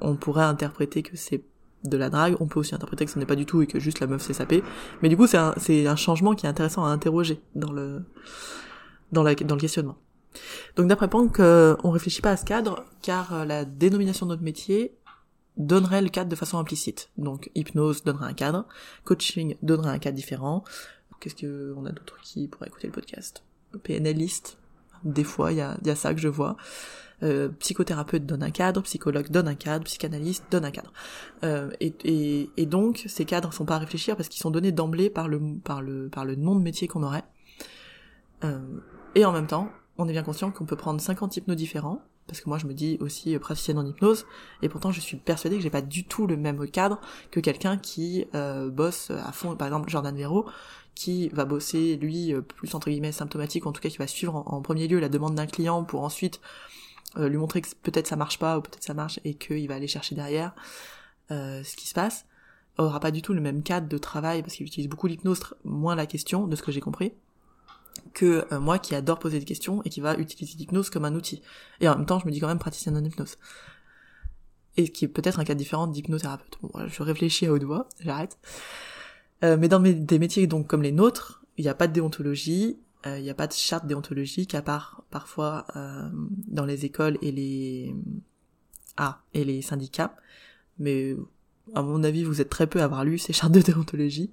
on 0.00 0.16
pourrait 0.16 0.44
interpréter 0.44 1.02
que 1.02 1.16
c'est 1.16 1.44
de 1.84 1.96
la 1.96 2.10
drague, 2.10 2.36
on 2.40 2.46
peut 2.46 2.58
aussi 2.58 2.74
interpréter 2.74 3.04
que 3.04 3.10
ce 3.10 3.18
n'est 3.18 3.26
pas 3.26 3.36
du 3.36 3.46
tout 3.46 3.62
et 3.62 3.66
que 3.66 3.78
juste 3.78 4.00
la 4.00 4.06
meuf 4.06 4.22
s'est 4.22 4.32
sapée. 4.32 4.62
Mais 5.02 5.08
du 5.08 5.16
coup, 5.16 5.26
c'est 5.26 5.36
un, 5.38 5.54
un 5.68 5.96
changement 5.96 6.34
qui 6.34 6.46
est 6.46 6.48
intéressant 6.48 6.84
à 6.84 6.88
interroger 6.88 7.40
dans 7.54 7.72
le, 7.72 8.04
dans, 9.12 9.22
la, 9.22 9.34
dans 9.34 9.54
le 9.54 9.60
questionnement. 9.60 9.96
Donc 10.74 10.88
d'après 10.88 11.08
Pank, 11.08 11.38
euh, 11.38 11.76
on 11.84 11.90
réfléchit 11.90 12.22
pas 12.22 12.32
à 12.32 12.36
ce 12.36 12.44
cadre, 12.44 12.84
car 13.02 13.46
la 13.46 13.64
dénomination 13.64 14.26
de 14.26 14.32
notre 14.32 14.42
métier 14.42 14.96
donnerait 15.56 16.02
le 16.02 16.08
cadre 16.08 16.28
de 16.28 16.36
façon 16.36 16.58
implicite. 16.58 17.10
Donc 17.16 17.50
hypnose 17.54 18.02
donnerait 18.02 18.26
un 18.26 18.34
cadre, 18.34 18.66
coaching 19.04 19.56
donnerait 19.62 19.90
un 19.90 19.98
cadre 19.98 20.16
différent. 20.16 20.64
Qu'est-ce 21.20 21.36
que 21.36 21.72
on 21.76 21.86
a 21.86 21.92
d'autres 21.92 22.20
qui 22.20 22.48
pourraient 22.48 22.66
écouter 22.66 22.88
le 22.88 22.92
podcast? 22.92 23.42
PNListe 23.82 24.58
des 25.12 25.24
fois, 25.24 25.52
il 25.52 25.58
y 25.58 25.60
a, 25.60 25.76
y 25.84 25.90
a 25.90 25.96
ça 25.96 26.14
que 26.14 26.20
je 26.20 26.28
vois. 26.28 26.56
Euh, 27.22 27.48
psychothérapeute 27.60 28.26
donne 28.26 28.42
un 28.42 28.50
cadre, 28.50 28.82
psychologue 28.82 29.30
donne 29.30 29.48
un 29.48 29.54
cadre, 29.54 29.84
psychanalyste 29.84 30.44
donne 30.50 30.66
un 30.66 30.70
cadre. 30.70 30.92
Euh, 31.44 31.70
et, 31.80 32.66
donc 32.66 33.04
ces 33.06 33.24
cadres 33.24 33.52
sont 33.54 33.64
pas 33.64 33.76
à 33.76 33.78
réfléchir 33.78 34.16
parce 34.16 34.28
qu'ils 34.28 34.40
sont 34.40 34.50
donnés 34.50 34.72
d'emblée 34.72 35.08
par 35.08 35.28
le, 35.28 35.40
par, 35.62 35.82
nom 35.82 36.56
de 36.56 36.62
métier 36.62 36.88
qu'on 36.88 37.02
aurait. 37.02 37.24
Euh, 38.44 38.60
et 39.14 39.24
en 39.24 39.32
même 39.32 39.46
temps, 39.46 39.70
on 39.96 40.08
est 40.08 40.12
bien 40.12 40.22
conscient 40.22 40.50
qu'on 40.50 40.66
peut 40.66 40.76
prendre 40.76 41.00
50 41.00 41.38
hypnos 41.38 41.56
différents, 41.56 42.02
parce 42.26 42.42
que 42.42 42.50
moi 42.50 42.58
je 42.58 42.66
me 42.66 42.74
dis 42.74 42.98
aussi 43.00 43.38
praticienne 43.38 43.78
en 43.78 43.86
hypnose, 43.86 44.26
et 44.60 44.68
pourtant 44.68 44.92
je 44.92 45.00
suis 45.00 45.16
persuadée 45.16 45.56
que 45.56 45.62
j'ai 45.62 45.70
pas 45.70 45.80
du 45.80 46.04
tout 46.04 46.26
le 46.26 46.36
même 46.36 46.68
cadre 46.68 47.00
que 47.30 47.40
quelqu'un 47.40 47.78
qui 47.78 48.26
euh, 48.34 48.68
bosse 48.68 49.10
à 49.10 49.32
fond, 49.32 49.56
par 49.56 49.68
exemple 49.68 49.88
Jordan 49.88 50.14
Vero, 50.14 50.44
qui 50.96 51.28
va 51.28 51.44
bosser 51.44 51.96
lui 51.96 52.32
euh, 52.32 52.40
plus 52.40 52.74
entre 52.74 52.90
guillemets 52.90 53.12
symptomatique, 53.12 53.66
en 53.66 53.72
tout 53.72 53.80
cas 53.80 53.90
qui 53.90 53.98
va 53.98 54.08
suivre 54.08 54.34
en, 54.34 54.60
premier 54.62 54.88
lieu 54.88 54.98
la 54.98 55.10
demande 55.10 55.36
d'un 55.36 55.46
client 55.46 55.84
pour 55.84 56.02
ensuite 56.02 56.40
euh, 57.18 57.28
lui 57.28 57.36
montrer 57.36 57.60
que 57.60 57.68
peut-être 57.82 58.08
ça 58.08 58.16
marche 58.16 58.40
pas 58.40 58.58
ou 58.58 58.62
peut-être 58.62 58.82
ça 58.82 58.94
marche 58.94 59.20
et 59.24 59.34
qu'il 59.34 59.68
va 59.68 59.76
aller 59.76 59.86
chercher 59.86 60.16
derrière 60.16 60.54
euh, 61.30 61.62
ce 61.62 61.76
qui 61.76 61.86
se 61.86 61.94
passe, 61.94 62.24
aura 62.78 62.98
pas 62.98 63.10
du 63.10 63.22
tout 63.22 63.34
le 63.34 63.40
même 63.40 63.62
cadre 63.62 63.88
de 63.88 63.98
travail 63.98 64.42
parce 64.42 64.54
qu'il 64.54 64.66
utilise 64.66 64.88
beaucoup 64.88 65.06
l'hypnose, 65.06 65.40
moins 65.64 65.94
la 65.94 66.06
question 66.06 66.46
de 66.46 66.56
ce 66.56 66.62
que 66.62 66.72
j'ai 66.72 66.80
compris 66.80 67.12
que 68.12 68.46
moi 68.58 68.78
qui 68.78 68.94
adore 68.94 69.18
poser 69.18 69.38
des 69.38 69.44
questions 69.44 69.82
et 69.84 69.88
qui 69.88 70.00
va 70.00 70.16
utiliser 70.16 70.56
l'hypnose 70.58 70.90
comme 70.90 71.06
un 71.06 71.14
outil. 71.14 71.42
Et 71.80 71.88
en 71.88 71.96
même 71.96 72.06
temps, 72.06 72.18
je 72.18 72.26
me 72.26 72.30
dis 72.30 72.40
quand 72.40 72.46
même 72.46 72.58
praticienne 72.58 72.96
en 72.96 73.02
hypnose. 73.02 73.38
Et 74.76 74.90
qui 74.90 75.06
est 75.06 75.08
peut-être 75.08 75.40
un 75.40 75.44
cas 75.44 75.54
différent 75.54 75.86
d'hypnothérapeute. 75.86 76.58
Bon, 76.60 76.70
je 76.86 77.02
réfléchis 77.02 77.46
à 77.46 77.52
haute 77.52 77.64
voix, 77.64 77.88
j'arrête. 78.00 78.38
Euh, 79.44 79.56
mais 79.58 79.68
dans 79.68 79.80
des 79.80 80.18
métiers 80.18 80.46
donc 80.46 80.66
comme 80.66 80.82
les 80.82 80.92
nôtres, 80.92 81.42
il 81.58 81.64
n'y 81.64 81.68
a 81.68 81.74
pas 81.74 81.88
de 81.88 81.92
déontologie, 81.92 82.78
euh, 83.06 83.18
il 83.18 83.22
n'y 83.22 83.30
a 83.30 83.34
pas 83.34 83.46
de 83.46 83.52
charte 83.52 83.86
déontologique 83.86 84.54
à 84.54 84.62
part 84.62 85.04
parfois 85.10 85.66
euh, 85.76 86.08
dans 86.48 86.64
les 86.64 86.84
écoles 86.84 87.18
et 87.22 87.32
les 87.32 87.94
ah 88.96 89.20
et 89.34 89.44
les 89.44 89.62
syndicats. 89.62 90.16
Mais 90.78 91.16
à 91.74 91.82
mon 91.82 92.02
avis, 92.02 92.24
vous 92.24 92.40
êtes 92.40 92.48
très 92.48 92.66
peu 92.66 92.80
à 92.80 92.84
avoir 92.84 93.04
lu 93.04 93.18
ces 93.18 93.32
chartes 93.32 93.52
de 93.52 93.60
déontologie. 93.60 94.30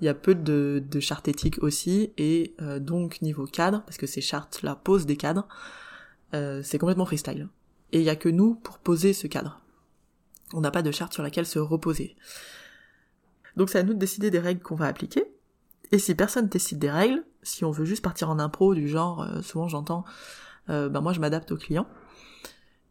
Il 0.00 0.06
y 0.06 0.08
a 0.08 0.14
peu 0.14 0.34
de, 0.34 0.82
de 0.84 1.00
chartes 1.00 1.28
éthiques 1.28 1.62
aussi, 1.62 2.12
et 2.18 2.56
donc 2.80 3.22
niveau 3.22 3.46
cadre, 3.46 3.82
parce 3.84 3.98
que 3.98 4.08
ces 4.08 4.20
chartes-là 4.20 4.74
posent 4.74 5.06
des 5.06 5.16
cadres, 5.16 5.46
c'est 6.32 6.78
complètement 6.78 7.06
freestyle. 7.06 7.48
Et 7.92 7.98
il 7.98 8.04
y 8.04 8.10
a 8.10 8.16
que 8.16 8.28
nous 8.28 8.54
pour 8.56 8.78
poser 8.78 9.12
ce 9.12 9.28
cadre. 9.28 9.60
On 10.54 10.60
n'a 10.60 10.72
pas 10.72 10.82
de 10.82 10.90
charte 10.90 11.12
sur 11.12 11.22
laquelle 11.22 11.46
se 11.46 11.60
reposer. 11.60 12.16
Donc 13.56 13.70
c'est 13.70 13.78
à 13.78 13.82
nous 13.82 13.94
de 13.94 13.98
décider 13.98 14.30
des 14.30 14.38
règles 14.38 14.62
qu'on 14.62 14.74
va 14.74 14.86
appliquer. 14.86 15.24
Et 15.90 15.98
si 15.98 16.14
personne 16.14 16.48
décide 16.48 16.78
des 16.78 16.90
règles, 16.90 17.22
si 17.42 17.64
on 17.64 17.70
veut 17.70 17.84
juste 17.84 18.02
partir 18.02 18.30
en 18.30 18.38
impro 18.38 18.74
du 18.74 18.88
genre, 18.88 19.22
euh, 19.22 19.42
souvent 19.42 19.68
j'entends, 19.68 20.04
euh, 20.70 20.88
ben 20.88 21.00
moi 21.00 21.12
je 21.12 21.20
m'adapte 21.20 21.52
au 21.52 21.56
client, 21.56 21.86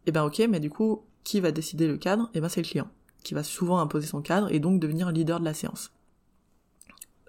et 0.06 0.10
eh 0.10 0.12
ben 0.12 0.24
ok, 0.24 0.40
mais 0.50 0.60
du 0.60 0.70
coup, 0.70 1.06
qui 1.24 1.40
va 1.40 1.52
décider 1.52 1.88
le 1.88 1.98
cadre? 1.98 2.26
Et 2.34 2.38
eh 2.38 2.42
ben 2.42 2.50
c'est 2.50 2.62
le 2.62 2.68
client, 2.68 2.90
qui 3.24 3.34
va 3.34 3.44
souvent 3.44 3.80
imposer 3.80 4.08
son 4.08 4.22
cadre 4.22 4.52
et 4.52 4.60
donc 4.60 4.80
devenir 4.80 5.12
leader 5.12 5.40
de 5.40 5.46
la 5.46 5.54
séance. 5.54 5.92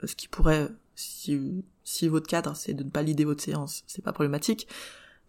Euh, 0.03 0.07
ce 0.07 0.17
qui 0.17 0.29
pourrait, 0.29 0.69
si, 0.95 1.65
si 1.85 2.09
votre 2.09 2.27
cadre 2.27 2.55
c'est 2.57 2.75
de 2.75 2.85
ne 2.85 2.91
pas 2.91 3.03
leader 3.03 3.27
votre 3.27 3.43
séance, 3.43 3.83
c'est 3.87 4.03
pas 4.03 4.13
problématique. 4.13 4.69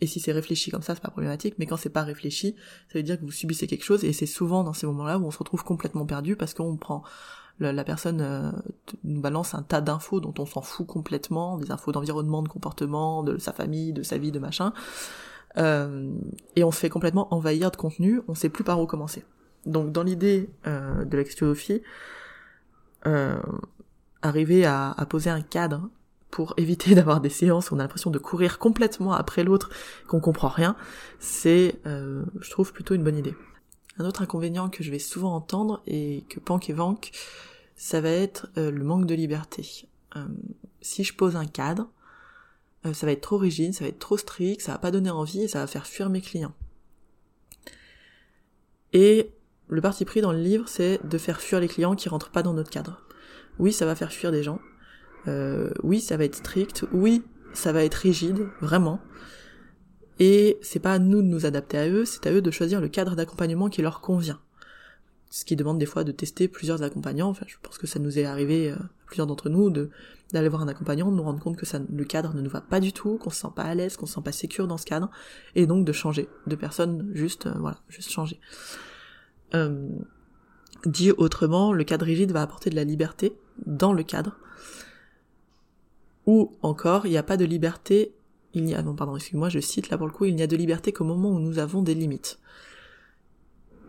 Et 0.01 0.07
si 0.07 0.19
c'est 0.19 0.33
réfléchi 0.33 0.71
comme 0.71 0.81
ça, 0.81 0.95
c'est 0.95 1.01
pas 1.01 1.11
problématique, 1.11 1.55
mais 1.59 1.65
quand 1.65 1.77
c'est 1.77 1.89
pas 1.89 2.03
réfléchi, 2.03 2.55
ça 2.91 2.99
veut 2.99 3.03
dire 3.03 3.17
que 3.17 3.23
vous 3.23 3.31
subissez 3.31 3.67
quelque 3.67 3.85
chose, 3.85 4.03
et 4.03 4.11
c'est 4.11 4.25
souvent 4.25 4.65
dans 4.65 4.73
ces 4.73 4.85
moments-là 4.87 5.17
où 5.17 5.25
on 5.25 5.31
se 5.31 5.37
retrouve 5.37 5.63
complètement 5.63 6.05
perdu 6.05 6.35
parce 6.35 6.53
qu'on 6.53 6.75
prend 6.75 7.03
la, 7.59 7.83
personne 7.83 8.21
euh, 8.21 8.51
nous 9.03 9.21
balance 9.21 9.53
un 9.53 9.61
tas 9.61 9.81
d'infos 9.81 10.19
dont 10.19 10.33
on 10.39 10.45
s'en 10.45 10.61
fout 10.61 10.87
complètement, 10.87 11.57
des 11.57 11.71
infos 11.71 11.91
d'environnement, 11.91 12.41
de 12.41 12.47
comportement, 12.47 13.23
de 13.23 13.37
sa 13.37 13.53
famille, 13.53 13.93
de 13.93 14.03
sa 14.03 14.17
vie, 14.17 14.31
de 14.31 14.39
machin, 14.39 14.73
euh, 15.57 16.11
et 16.55 16.63
on 16.63 16.71
se 16.71 16.79
fait 16.79 16.89
complètement 16.89 17.33
envahir 17.33 17.71
de 17.71 17.75
contenu, 17.75 18.21
on 18.27 18.35
sait 18.35 18.49
plus 18.49 18.63
par 18.63 18.79
où 18.81 18.87
commencer. 18.87 19.23
Donc 19.65 19.91
dans 19.91 20.03
l'idée 20.03 20.49
euh, 20.67 21.05
de 21.05 21.17
l'extiophie, 21.17 21.81
arriver 24.21 24.65
à, 24.65 24.91
à 24.91 25.05
poser 25.05 25.29
un 25.29 25.41
cadre 25.41 25.89
pour 26.31 26.53
éviter 26.57 26.95
d'avoir 26.95 27.21
des 27.21 27.29
séances 27.29 27.69
où 27.69 27.75
on 27.75 27.79
a 27.79 27.83
l'impression 27.83 28.09
de 28.09 28.19
courir 28.19 28.57
complètement 28.57 29.13
après 29.13 29.43
l'autre, 29.43 29.69
qu'on 30.07 30.19
comprend 30.19 30.47
rien, 30.47 30.75
c'est, 31.19 31.79
je 31.85 32.49
trouve, 32.49 32.73
plutôt 32.73 32.95
une 32.95 33.03
bonne 33.03 33.17
idée. 33.17 33.35
Un 33.97 34.05
autre 34.05 34.21
inconvénient 34.21 34.69
que 34.69 34.83
je 34.83 34.91
vais 34.91 34.99
souvent 34.99 35.35
entendre 35.35 35.81
et 35.85 36.23
que 36.29 36.39
Pank 36.39 36.69
Vank, 36.71 37.11
ça 37.75 38.01
va 38.01 38.09
être 38.09 38.49
euh, 38.57 38.71
le 38.71 38.83
manque 38.83 39.05
de 39.05 39.13
liberté. 39.13 39.87
Euh, 40.15 40.25
si 40.81 41.03
je 41.03 41.13
pose 41.13 41.35
un 41.35 41.45
cadre, 41.45 41.89
euh, 42.85 42.93
ça 42.93 43.05
va 43.05 43.11
être 43.11 43.21
trop 43.21 43.37
rigide, 43.37 43.73
ça 43.73 43.83
va 43.83 43.89
être 43.89 43.99
trop 43.99 44.17
strict, 44.17 44.61
ça 44.61 44.73
va 44.73 44.77
pas 44.77 44.91
donner 44.91 45.09
envie 45.09 45.43
et 45.43 45.47
ça 45.47 45.59
va 45.59 45.67
faire 45.67 45.85
fuir 45.85 46.09
mes 46.09 46.21
clients. 46.21 46.53
Et 48.93 49.31
le 49.67 49.81
parti 49.81 50.05
pris 50.05 50.21
dans 50.21 50.31
le 50.31 50.41
livre, 50.41 50.67
c'est 50.67 50.99
de 51.05 51.17
faire 51.17 51.41
fuir 51.41 51.59
les 51.59 51.67
clients 51.67 51.95
qui 51.95 52.09
rentrent 52.09 52.31
pas 52.31 52.43
dans 52.43 52.53
notre 52.53 52.69
cadre. 52.69 53.01
Oui, 53.59 53.71
ça 53.71 53.85
va 53.85 53.95
faire 53.95 54.11
fuir 54.11 54.31
des 54.31 54.43
gens, 54.43 54.59
oui, 55.83 56.01
ça 56.01 56.17
va 56.17 56.25
être 56.25 56.35
strict. 56.35 56.85
Oui, 56.91 57.23
ça 57.53 57.71
va 57.71 57.83
être 57.83 57.93
rigide, 57.93 58.49
vraiment. 58.59 58.99
Et 60.19 60.57
c'est 60.61 60.79
pas 60.79 60.93
à 60.93 60.99
nous 60.99 61.21
de 61.21 61.27
nous 61.27 61.45
adapter 61.45 61.77
à 61.77 61.89
eux, 61.89 62.05
c'est 62.05 62.27
à 62.27 62.31
eux 62.31 62.41
de 62.41 62.51
choisir 62.51 62.81
le 62.81 62.87
cadre 62.87 63.15
d'accompagnement 63.15 63.69
qui 63.69 63.81
leur 63.81 64.01
convient. 64.01 64.39
Ce 65.29 65.45
qui 65.45 65.55
demande 65.55 65.79
des 65.79 65.87
fois 65.87 66.03
de 66.03 66.11
tester 66.11 66.47
plusieurs 66.47 66.83
accompagnants. 66.83 67.29
Enfin, 67.29 67.45
je 67.47 67.55
pense 67.61 67.79
que 67.79 67.87
ça 67.87 67.99
nous 67.99 68.19
est 68.19 68.25
arrivé, 68.25 68.71
euh, 68.71 68.75
plusieurs 69.07 69.25
d'entre 69.25 69.49
nous, 69.49 69.71
d'aller 70.31 70.47
voir 70.47 70.61
un 70.61 70.67
accompagnant, 70.67 71.11
de 71.11 71.15
nous 71.15 71.23
rendre 71.23 71.39
compte 71.39 71.57
que 71.57 71.65
ça, 71.65 71.79
le 71.91 72.03
cadre 72.05 72.35
ne 72.35 72.41
nous 72.41 72.49
va 72.49 72.61
pas 72.61 72.79
du 72.79 72.93
tout, 72.93 73.17
qu'on 73.17 73.31
se 73.31 73.41
sent 73.41 73.47
pas 73.55 73.63
à 73.63 73.73
l'aise, 73.73 73.97
qu'on 73.97 74.05
se 74.05 74.13
sent 74.13 74.21
pas 74.23 74.31
sécure 74.31 74.67
dans 74.67 74.77
ce 74.77 74.85
cadre, 74.85 75.09
et 75.55 75.65
donc 75.65 75.85
de 75.85 75.91
changer 75.91 76.29
de 76.45 76.55
personne, 76.55 77.09
juste, 77.13 77.47
euh, 77.47 77.53
voilà, 77.57 77.77
juste 77.89 78.11
changer. 78.11 78.39
Euh, 79.55 79.87
dit 80.85 81.11
autrement, 81.11 81.73
le 81.73 81.83
cadre 81.83 82.05
rigide 82.05 82.31
va 82.31 82.43
apporter 82.43 82.69
de 82.69 82.75
la 82.75 82.83
liberté 82.83 83.35
dans 83.65 83.93
le 83.93 84.03
cadre, 84.03 84.37
ou 86.27 86.55
encore, 86.61 87.07
il 87.07 87.09
n'y 87.09 87.17
a 87.17 87.23
pas 87.23 87.37
de 87.37 87.45
liberté, 87.45 88.13
il 88.53 88.63
n'y 88.63 88.75
a, 88.75 88.81
non 88.81 88.95
pardon, 88.95 89.15
excuse-moi, 89.15 89.49
je 89.49 89.59
cite 89.59 89.89
là 89.89 89.97
pour 89.97 90.07
le 90.07 90.13
coup, 90.13 90.25
il 90.25 90.35
n'y 90.35 90.43
a 90.43 90.47
de 90.47 90.55
liberté 90.55 90.91
qu'au 90.91 91.03
moment 91.03 91.29
où 91.29 91.39
nous 91.39 91.59
avons 91.59 91.81
des 91.81 91.95
limites. 91.95 92.39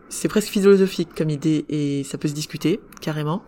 C'est 0.09 0.27
presque 0.27 0.49
philosophique 0.49 1.09
comme 1.15 1.29
idée 1.29 1.65
et 1.69 2.03
ça 2.03 2.17
peut 2.17 2.27
se 2.27 2.33
discuter, 2.33 2.79
carrément. 3.01 3.43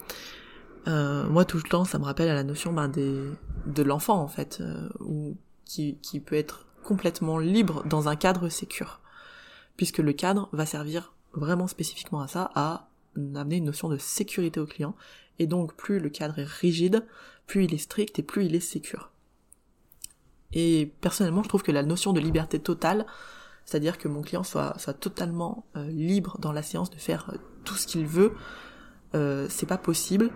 Euh, 0.88 1.28
moi, 1.28 1.46
tout 1.46 1.58
le 1.58 1.64
temps, 1.64 1.86
ça 1.86 2.00
me 2.00 2.06
rappelle 2.06 2.30
à 2.30 2.34
la 2.34 2.44
notion 2.44 2.72
ben, 2.74 2.88
des, 2.88 3.20
de 3.66 3.84
l'enfant, 3.84 4.20
en 4.22 4.28
fait, 4.28 4.60
euh, 4.62 4.88
ou 5.00 5.36
qui, 5.66 5.98
qui 6.02 6.20
peut 6.20 6.36
être 6.36 6.66
complètement 6.84 7.38
libre 7.38 7.84
dans 7.86 8.08
un 8.08 8.16
cadre 8.16 8.50
sécure. 8.50 9.02
Puisque 9.76 10.00
le 10.00 10.14
cadre 10.14 10.50
va 10.54 10.66
servir 10.66 11.14
vraiment 11.34 11.68
spécifiquement 11.68 12.22
à 12.22 12.28
ça, 12.28 12.50
à 12.56 12.88
amener 13.16 13.58
une 13.58 13.66
notion 13.66 13.90
de 13.90 13.98
sécurité 13.98 14.60
au 14.60 14.66
client. 14.66 14.96
Et 15.40 15.48
donc, 15.48 15.76
plus 15.76 16.00
le 16.00 16.10
cadre 16.10 16.40
est 16.40 16.48
rigide, 16.48 17.06
plus 17.46 17.66
il 17.66 17.74
est 17.74 17.80
strict 17.80 18.18
et 18.18 18.24
plus 18.24 18.46
il 18.46 18.56
est 18.56 18.60
sécure. 18.60 19.12
Et 20.54 20.94
personnellement, 21.02 21.44
je 21.44 21.50
trouve 21.50 21.64
que 21.64 21.72
la 21.72 21.84
notion 21.84 22.14
de 22.14 22.20
liberté 22.20 22.60
totale, 22.60 23.06
c'est-à-dire 23.66 23.98
que 23.98 24.08
mon 24.08 24.22
client 24.22 24.44
soit, 24.44 24.78
soit 24.80 24.94
totalement 24.94 25.66
euh, 25.76 25.88
libre 25.88 26.38
dans 26.40 26.52
la 26.52 26.62
séance 26.62 26.90
de 26.90 26.98
faire 26.98 27.30
euh, 27.34 27.38
tout 27.66 27.76
ce 27.76 27.86
qu'il 27.86 28.06
veut, 28.06 28.34
euh, 29.16 29.48
c'est 29.50 29.66
pas 29.66 29.78
possible. 29.78 30.32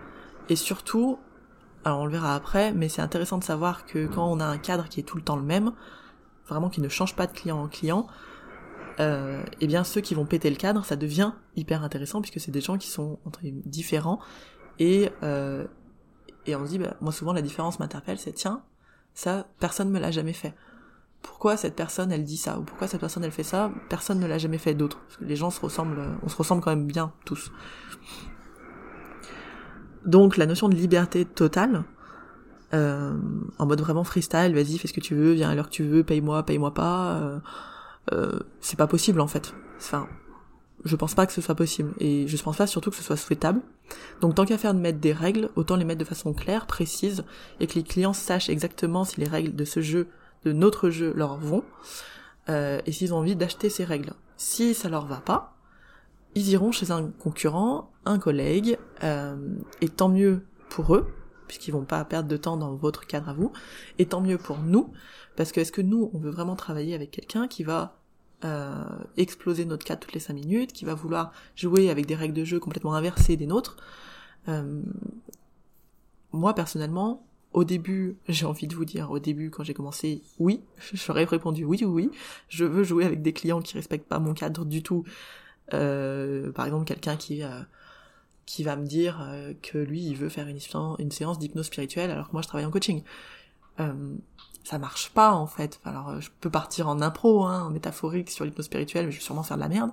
Et 0.50 0.56
surtout, 0.56 1.18
alors 1.86 2.00
on 2.02 2.06
le 2.06 2.12
verra 2.12 2.36
après, 2.36 2.74
mais 2.74 2.90
c'est 2.90 3.02
intéressant 3.02 3.38
de 3.38 3.44
savoir 3.44 3.86
que 3.86 4.08
quand 4.08 4.30
on 4.30 4.40
a 4.40 4.46
un 4.46 4.58
cadre 4.58 4.88
qui 4.90 5.00
est 5.00 5.04
tout 5.04 5.18
le 5.18 5.24
temps 5.24 5.38
le 5.38 5.44
même, 5.44 5.72
vraiment 6.48 6.70
qui 6.70 6.82
ne 6.82 6.90
change 6.90 7.16
pas 7.16 7.28
de 7.28 7.32
client 7.32 7.62
en 7.62 7.68
client, 7.68 8.08
euh, 9.00 9.44
eh 9.62 9.68
bien 9.68 9.84
ceux 9.84 10.02
qui 10.02 10.14
vont 10.14 10.26
péter 10.26 10.50
le 10.50 10.56
cadre, 10.56 10.84
ça 10.86 10.96
devient 10.96 11.32
hyper 11.56 11.84
intéressant 11.84 12.22
puisque 12.22 12.40
c'est 12.40 12.52
des 12.52 12.62
gens 12.62 12.78
qui 12.78 12.90
sont 12.90 13.20
entre 13.26 13.40
différents 13.44 14.20
et 14.80 15.10
euh, 15.24 15.66
et 16.46 16.56
on 16.56 16.66
se 16.66 16.72
dit, 16.72 16.80
bah, 16.80 16.98
moi 17.02 17.12
souvent 17.12 17.34
la 17.34 17.42
différence 17.42 17.80
m'interpelle, 17.80 18.18
c'est 18.18 18.34
tiens, 18.34 18.64
ça, 19.14 19.48
personne 19.60 19.90
me 19.90 20.00
l'a 20.00 20.12
jamais 20.12 20.34
fait. 20.34 20.54
Pourquoi 21.22 21.58
cette 21.58 21.76
personne 21.76 22.12
elle 22.12 22.24
dit 22.24 22.38
ça? 22.38 22.58
Ou 22.60 22.64
pourquoi 22.64 22.88
cette 22.88 23.00
personne 23.00 23.24
elle 23.24 23.32
fait 23.32 23.44
ça? 23.44 23.72
Personne 23.90 24.20
ne 24.20 24.28
l'a 24.28 24.38
jamais 24.38 24.58
fait 24.58 24.74
d'autre. 24.74 25.00
Les 25.20 25.36
gens 25.36 25.52
se 25.52 25.62
ressemblent, 25.62 26.02
on 26.24 26.30
se 26.30 26.36
ressemble 26.36 26.62
quand 26.62 26.72
même 26.72 26.88
bien 26.88 27.14
tous. 27.26 27.52
Donc 30.06 30.38
la 30.38 30.46
notion 30.46 30.68
de 30.68 30.76
liberté 30.76 31.26
totale, 31.26 31.84
euh, 32.74 33.18
en 33.60 33.66
mode 33.66 33.82
vraiment 33.82 34.04
freestyle, 34.04 34.54
vas-y 34.54 34.78
fais 34.78 34.88
ce 34.88 34.94
que 34.94 35.02
tu 35.02 35.14
veux, 35.14 35.34
viens 35.34 35.50
à 35.50 35.56
l'heure 35.56 35.68
que 35.68 35.74
tu 35.74 35.84
veux, 35.84 36.04
paye-moi, 36.04 36.44
paye-moi 36.44 36.74
pas, 36.74 37.14
euh, 37.16 37.40
euh, 38.14 38.40
c'est 38.62 38.78
pas 38.78 38.88
possible 38.88 39.22
en 39.22 39.28
fait. 39.28 39.54
Enfin, 39.78 40.08
je 40.84 40.96
pense 40.96 41.14
pas 41.14 41.26
que 41.26 41.34
ce 41.34 41.42
soit 41.42 41.56
possible 41.56 41.94
et 42.00 42.28
je 42.28 42.44
pense 42.44 42.58
pas 42.58 42.68
surtout 42.68 42.90
que 42.90 42.96
ce 42.96 43.04
soit 43.04 43.18
souhaitable. 43.18 43.62
Donc 44.22 44.36
tant 44.36 44.46
qu'à 44.46 44.58
faire 44.58 44.74
de 44.74 44.80
mettre 44.80 45.00
des 45.00 45.14
règles, 45.14 45.50
autant 45.56 45.76
les 45.76 45.86
mettre 45.86 46.00
de 46.00 46.06
façon 46.06 46.34
claire, 46.34 46.66
précise 46.66 47.24
et 47.60 47.68
que 47.68 47.76
les 47.76 47.84
clients 47.84 48.14
sachent 48.14 48.50
exactement 48.50 49.04
si 49.04 49.20
les 49.20 49.28
règles 49.28 49.56
de 49.56 49.66
ce 49.66 49.82
jeu, 49.82 50.08
de 50.46 50.54
notre 50.54 50.90
jeu 50.90 51.14
leur 51.16 51.38
vont 51.38 51.64
euh, 52.50 52.82
et 52.86 52.92
s'ils 52.92 53.14
ont 53.14 53.18
envie 53.18 53.36
d'acheter 53.36 53.70
ces 53.70 53.84
règles. 53.84 54.14
Si 54.38 54.74
ça 54.74 54.90
leur 54.90 55.06
va 55.06 55.18
pas, 55.18 55.56
ils 56.36 56.50
iront 56.50 56.72
chez 56.72 56.92
un 56.92 57.08
concurrent, 57.08 57.92
un 58.06 58.18
collègue 58.18 58.78
euh, 59.04 59.36
et 59.82 59.90
tant 59.90 60.10
mieux 60.10 60.46
pour 60.70 60.96
eux 60.96 61.08
puisqu'ils 61.48 61.72
vont 61.72 61.84
pas 61.84 62.06
perdre 62.06 62.30
de 62.30 62.38
temps 62.38 62.56
dans 62.56 62.76
votre 62.76 63.06
cadre 63.06 63.30
à 63.30 63.34
vous 63.34 63.52
et 64.00 64.06
tant 64.06 64.22
mieux 64.22 64.38
pour 64.38 64.60
nous 64.60 64.94
parce 65.36 65.52
que 65.52 65.60
est-ce 65.60 65.74
que 65.74 65.82
nous 65.82 66.10
on 66.14 66.18
veut 66.18 66.30
vraiment 66.30 66.56
travailler 66.56 66.96
avec 66.96 67.12
quelqu'un 67.12 67.50
qui 67.50 67.64
va 67.64 68.01
euh, 68.44 68.84
exploser 69.18 69.66
notre 69.66 69.86
cadre 69.86 70.02
toutes 70.02 70.14
les 70.14 70.20
5 70.20 70.34
minutes, 70.34 70.74
qui 70.74 70.86
va 70.86 70.94
vouloir 70.94 71.32
jouer 71.56 71.90
avec 71.90 72.06
des 72.06 72.16
règles 72.16 72.34
de 72.34 72.44
jeu 72.44 72.60
complètement 72.60 72.96
inversées 72.96 73.38
des 73.38 73.46
nôtres. 73.46 73.78
Euh, 74.48 74.82
moi 76.32 76.56
personnellement, 76.56 77.26
au 77.54 77.64
début, 77.64 78.18
j'ai 78.28 78.46
envie 78.46 78.68
de 78.68 78.76
vous 78.76 78.86
dire, 78.86 79.12
au 79.12 79.20
début 79.20 79.52
quand 79.52 79.64
j'ai 79.64 79.74
commencé, 79.74 80.24
oui, 80.40 80.62
j'aurais 80.94 81.26
répondu 81.26 81.66
oui 81.66 81.84
oui, 81.86 82.10
je 82.50 82.66
veux 82.66 82.84
jouer 82.84 83.06
avec 83.06 83.22
des 83.22 83.34
clients 83.34 83.62
qui 83.62 83.76
respectent 83.76 84.08
pas 84.08 84.20
mon 84.20 84.34
cadre 84.34 84.66
du 84.66 84.82
tout. 84.82 85.04
Euh, 85.74 86.52
par 86.52 86.66
exemple, 86.66 86.86
quelqu'un 86.86 87.16
qui 87.16 87.44
euh, 87.44 87.62
qui 88.48 88.64
va 88.64 88.76
me 88.76 88.86
dire 88.86 89.24
que 89.62 89.78
lui, 89.78 90.04
il 90.04 90.16
veut 90.16 90.28
faire 90.28 90.48
une 90.48 91.12
séance 91.12 91.40
d'hypnose 91.40 91.68
spirituelle 91.68 92.12
alors 92.12 92.28
que 92.28 92.34
moi 92.34 92.42
je 92.42 92.48
travaille 92.48 92.66
en 92.66 92.72
coaching. 92.72 93.04
Euh, 93.80 94.16
ça 94.64 94.78
marche 94.78 95.10
pas 95.12 95.32
en 95.32 95.48
fait. 95.48 95.80
Alors 95.86 96.10
euh, 96.10 96.20
je 96.20 96.30
peux 96.40 96.50
partir 96.50 96.88
en 96.88 97.02
impro, 97.02 97.46
hein, 97.46 97.64
en 97.64 97.70
métaphorique 97.70 98.30
sur 98.30 98.46
l'hypnose 98.46 98.66
spirituelle, 98.66 99.06
mais 99.06 99.12
je 99.12 99.18
vais 99.18 99.24
sûrement 99.24 99.44
faire 99.44 99.58
de 99.58 99.62
la 99.62 99.70
merde. 99.70 99.92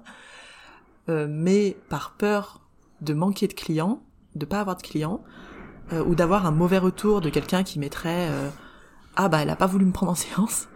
Euh, 1.08 1.26
mais 1.28 1.76
par 1.88 2.12
peur 2.12 2.61
de 3.00 3.14
manquer 3.14 3.49
de 3.49 3.54
clients, 3.54 4.02
de 4.35 4.44
pas 4.44 4.61
avoir 4.61 4.76
de 4.76 4.82
clients, 4.82 5.23
ou 6.06 6.14
d'avoir 6.14 6.44
un 6.44 6.50
mauvais 6.50 6.76
retour 6.76 7.23
de 7.23 7.30
quelqu'un 7.30 7.62
qui 7.62 7.78
mettrait 7.78 8.28
ah 9.16 9.30
bah 9.30 9.38
elle 9.40 9.49
a 9.49 9.56
pas 9.56 9.64
voulu 9.64 9.87
me 9.87 9.92
prendre 9.92 10.12
en 10.12 10.14
séance, 10.16 10.68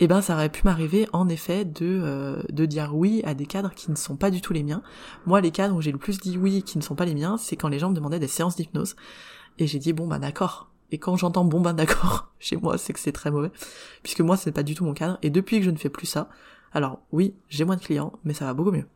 eh 0.00 0.08
ben 0.08 0.20
ça 0.20 0.34
aurait 0.34 0.48
pu 0.48 0.62
m'arriver 0.64 1.08
en 1.12 1.28
effet 1.28 1.64
de 1.64 2.44
de 2.50 2.66
dire 2.66 2.92
oui 2.92 3.22
à 3.24 3.34
des 3.34 3.46
cadres 3.46 3.72
qui 3.72 3.88
ne 3.92 3.94
sont 3.94 4.16
pas 4.16 4.32
du 4.32 4.40
tout 4.40 4.52
les 4.52 4.64
miens. 4.64 4.82
Moi 5.26 5.40
les 5.40 5.52
cadres 5.52 5.76
où 5.76 5.80
j'ai 5.80 5.92
le 5.92 5.98
plus 5.98 6.18
dit 6.18 6.36
oui 6.36 6.64
qui 6.64 6.76
ne 6.76 6.82
sont 6.82 6.96
pas 6.96 7.04
les 7.04 7.14
miens, 7.14 7.36
c'est 7.36 7.54
quand 7.54 7.68
les 7.68 7.78
gens 7.78 7.90
me 7.90 7.94
demandaient 7.94 8.18
des 8.18 8.26
séances 8.26 8.56
d'hypnose 8.56 8.96
et 9.60 9.68
j'ai 9.68 9.78
dit 9.78 9.92
bon 9.92 10.08
bah 10.08 10.18
d'accord, 10.18 10.71
et 10.92 10.98
quand 10.98 11.16
j'entends 11.16 11.44
bon 11.44 11.60
ben 11.60 11.72
d'accord 11.72 12.28
chez 12.38 12.56
moi, 12.56 12.78
c'est 12.78 12.92
que 12.92 13.00
c'est 13.00 13.12
très 13.12 13.30
mauvais, 13.30 13.50
puisque 14.02 14.20
moi 14.20 14.36
c'est 14.36 14.52
pas 14.52 14.62
du 14.62 14.74
tout 14.74 14.84
mon 14.84 14.94
cadre. 14.94 15.18
Et 15.22 15.30
depuis 15.30 15.58
que 15.58 15.64
je 15.64 15.70
ne 15.70 15.76
fais 15.76 15.88
plus 15.88 16.06
ça, 16.06 16.28
alors 16.72 17.00
oui, 17.10 17.34
j'ai 17.48 17.64
moins 17.64 17.76
de 17.76 17.80
clients, 17.80 18.12
mais 18.24 18.34
ça 18.34 18.44
va 18.44 18.54
beaucoup 18.54 18.70
mieux. 18.70 18.86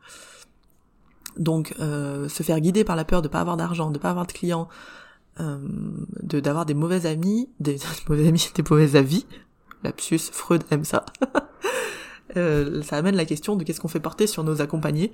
Donc 1.37 1.75
euh, 1.79 2.29
se 2.29 2.43
faire 2.43 2.59
guider 2.59 2.83
par 2.83 2.95
la 2.95 3.03
peur 3.03 3.21
de 3.21 3.27
pas 3.27 3.41
avoir 3.41 3.57
d'argent, 3.57 3.91
de 3.91 3.97
pas 3.99 4.11
avoir 4.11 4.27
de 4.27 4.31
clients, 4.31 4.69
euh, 5.39 5.57
de 6.21 6.39
d'avoir 6.39 6.65
des 6.65 6.73
mauvais 6.73 7.05
amis, 7.05 7.49
des, 7.59 7.77
mauvais 8.09 8.27
amis, 8.27 8.49
des 8.55 8.63
mauvais 8.69 8.95
avis. 8.95 9.25
Lapsus, 9.83 10.19
Freud 10.31 10.63
aime 10.71 10.83
ça. 10.83 11.05
euh, 12.37 12.81
ça 12.81 12.97
amène 12.97 13.15
la 13.15 13.25
question 13.25 13.55
de 13.55 13.63
qu'est-ce 13.63 13.79
qu'on 13.79 13.87
fait 13.87 13.99
porter 13.99 14.27
sur 14.27 14.43
nos 14.43 14.61
accompagnés. 14.61 15.13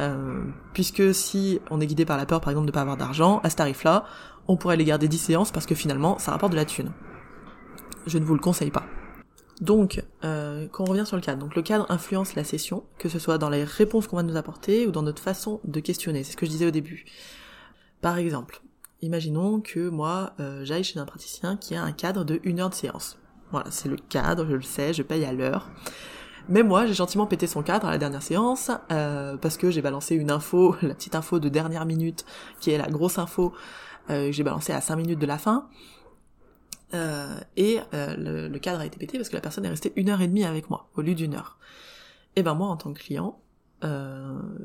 Euh, 0.00 0.42
puisque 0.72 1.14
si 1.14 1.60
on 1.70 1.80
est 1.80 1.86
guidé 1.86 2.04
par 2.04 2.16
la 2.16 2.26
peur, 2.26 2.40
par 2.40 2.50
exemple, 2.50 2.66
de 2.66 2.72
pas 2.72 2.80
avoir 2.80 2.96
d'argent, 2.96 3.40
à 3.44 3.50
ce 3.50 3.56
tarif-là, 3.56 4.04
on 4.48 4.56
pourrait 4.56 4.76
les 4.76 4.84
garder 4.84 5.08
10 5.08 5.18
séances 5.18 5.52
parce 5.52 5.66
que 5.66 5.74
finalement, 5.74 6.18
ça 6.18 6.32
rapporte 6.32 6.52
de 6.52 6.56
la 6.56 6.64
thune. 6.64 6.92
Je 8.06 8.18
ne 8.18 8.24
vous 8.24 8.34
le 8.34 8.40
conseille 8.40 8.70
pas. 8.70 8.84
Donc, 9.60 10.02
euh, 10.24 10.66
quand 10.72 10.84
on 10.84 10.90
revient 10.90 11.06
sur 11.06 11.16
le 11.16 11.22
cadre, 11.22 11.38
donc 11.38 11.54
le 11.54 11.62
cadre 11.62 11.86
influence 11.88 12.34
la 12.34 12.44
session, 12.44 12.84
que 12.98 13.08
ce 13.08 13.18
soit 13.18 13.38
dans 13.38 13.48
les 13.48 13.64
réponses 13.64 14.08
qu'on 14.08 14.16
va 14.16 14.24
nous 14.24 14.36
apporter 14.36 14.86
ou 14.86 14.90
dans 14.90 15.02
notre 15.02 15.22
façon 15.22 15.60
de 15.64 15.80
questionner. 15.80 16.24
C'est 16.24 16.32
ce 16.32 16.36
que 16.36 16.44
je 16.44 16.50
disais 16.50 16.66
au 16.66 16.72
début. 16.72 17.04
Par 18.00 18.18
exemple, 18.18 18.62
imaginons 19.00 19.60
que 19.60 19.88
moi, 19.88 20.34
euh, 20.40 20.64
j'aille 20.64 20.84
chez 20.84 20.98
un 20.98 21.06
praticien 21.06 21.56
qui 21.56 21.76
a 21.76 21.82
un 21.82 21.92
cadre 21.92 22.24
de 22.24 22.40
une 22.42 22.60
heure 22.60 22.70
de 22.70 22.74
séance. 22.74 23.16
Voilà, 23.52 23.70
c'est 23.70 23.88
le 23.88 23.96
cadre, 23.96 24.46
je 24.46 24.56
le 24.56 24.62
sais, 24.62 24.92
je 24.92 25.02
paye 25.02 25.24
à 25.24 25.32
l'heure. 25.32 25.70
Mais 26.48 26.62
moi, 26.62 26.86
j'ai 26.86 26.94
gentiment 26.94 27.26
pété 27.26 27.46
son 27.46 27.62
cadre 27.62 27.86
à 27.86 27.90
la 27.90 27.98
dernière 27.98 28.22
séance 28.22 28.70
euh, 28.92 29.36
parce 29.36 29.56
que 29.56 29.70
j'ai 29.70 29.80
balancé 29.80 30.14
une 30.14 30.30
info, 30.30 30.76
la 30.82 30.94
petite 30.94 31.14
info 31.14 31.38
de 31.38 31.48
dernière 31.48 31.86
minute, 31.86 32.24
qui 32.60 32.70
est 32.70 32.78
la 32.78 32.88
grosse 32.88 33.18
info 33.18 33.54
euh, 34.10 34.32
j'ai 34.32 34.42
balancé 34.42 34.72
à 34.72 34.80
5 34.80 34.96
minutes 34.96 35.18
de 35.18 35.26
la 35.26 35.38
fin. 35.38 35.68
Euh, 36.92 37.38
et 37.56 37.80
euh, 37.92 38.48
le, 38.48 38.58
cadre 38.58 38.80
a 38.80 38.86
été 38.86 38.98
pété 38.98 39.18
parce 39.18 39.28
que 39.28 39.34
la 39.34 39.40
personne 39.40 39.64
est 39.64 39.70
restée 39.70 39.92
une 39.96 40.10
heure 40.10 40.20
et 40.20 40.28
demie 40.28 40.44
avec 40.44 40.70
moi 40.70 40.88
au 40.94 41.00
lieu 41.00 41.14
d'une 41.14 41.34
heure. 41.34 41.58
Et 42.36 42.42
ben 42.42 42.54
moi 42.54 42.68
en 42.68 42.76
tant 42.76 42.92
que 42.92 43.00
client, 43.00 43.38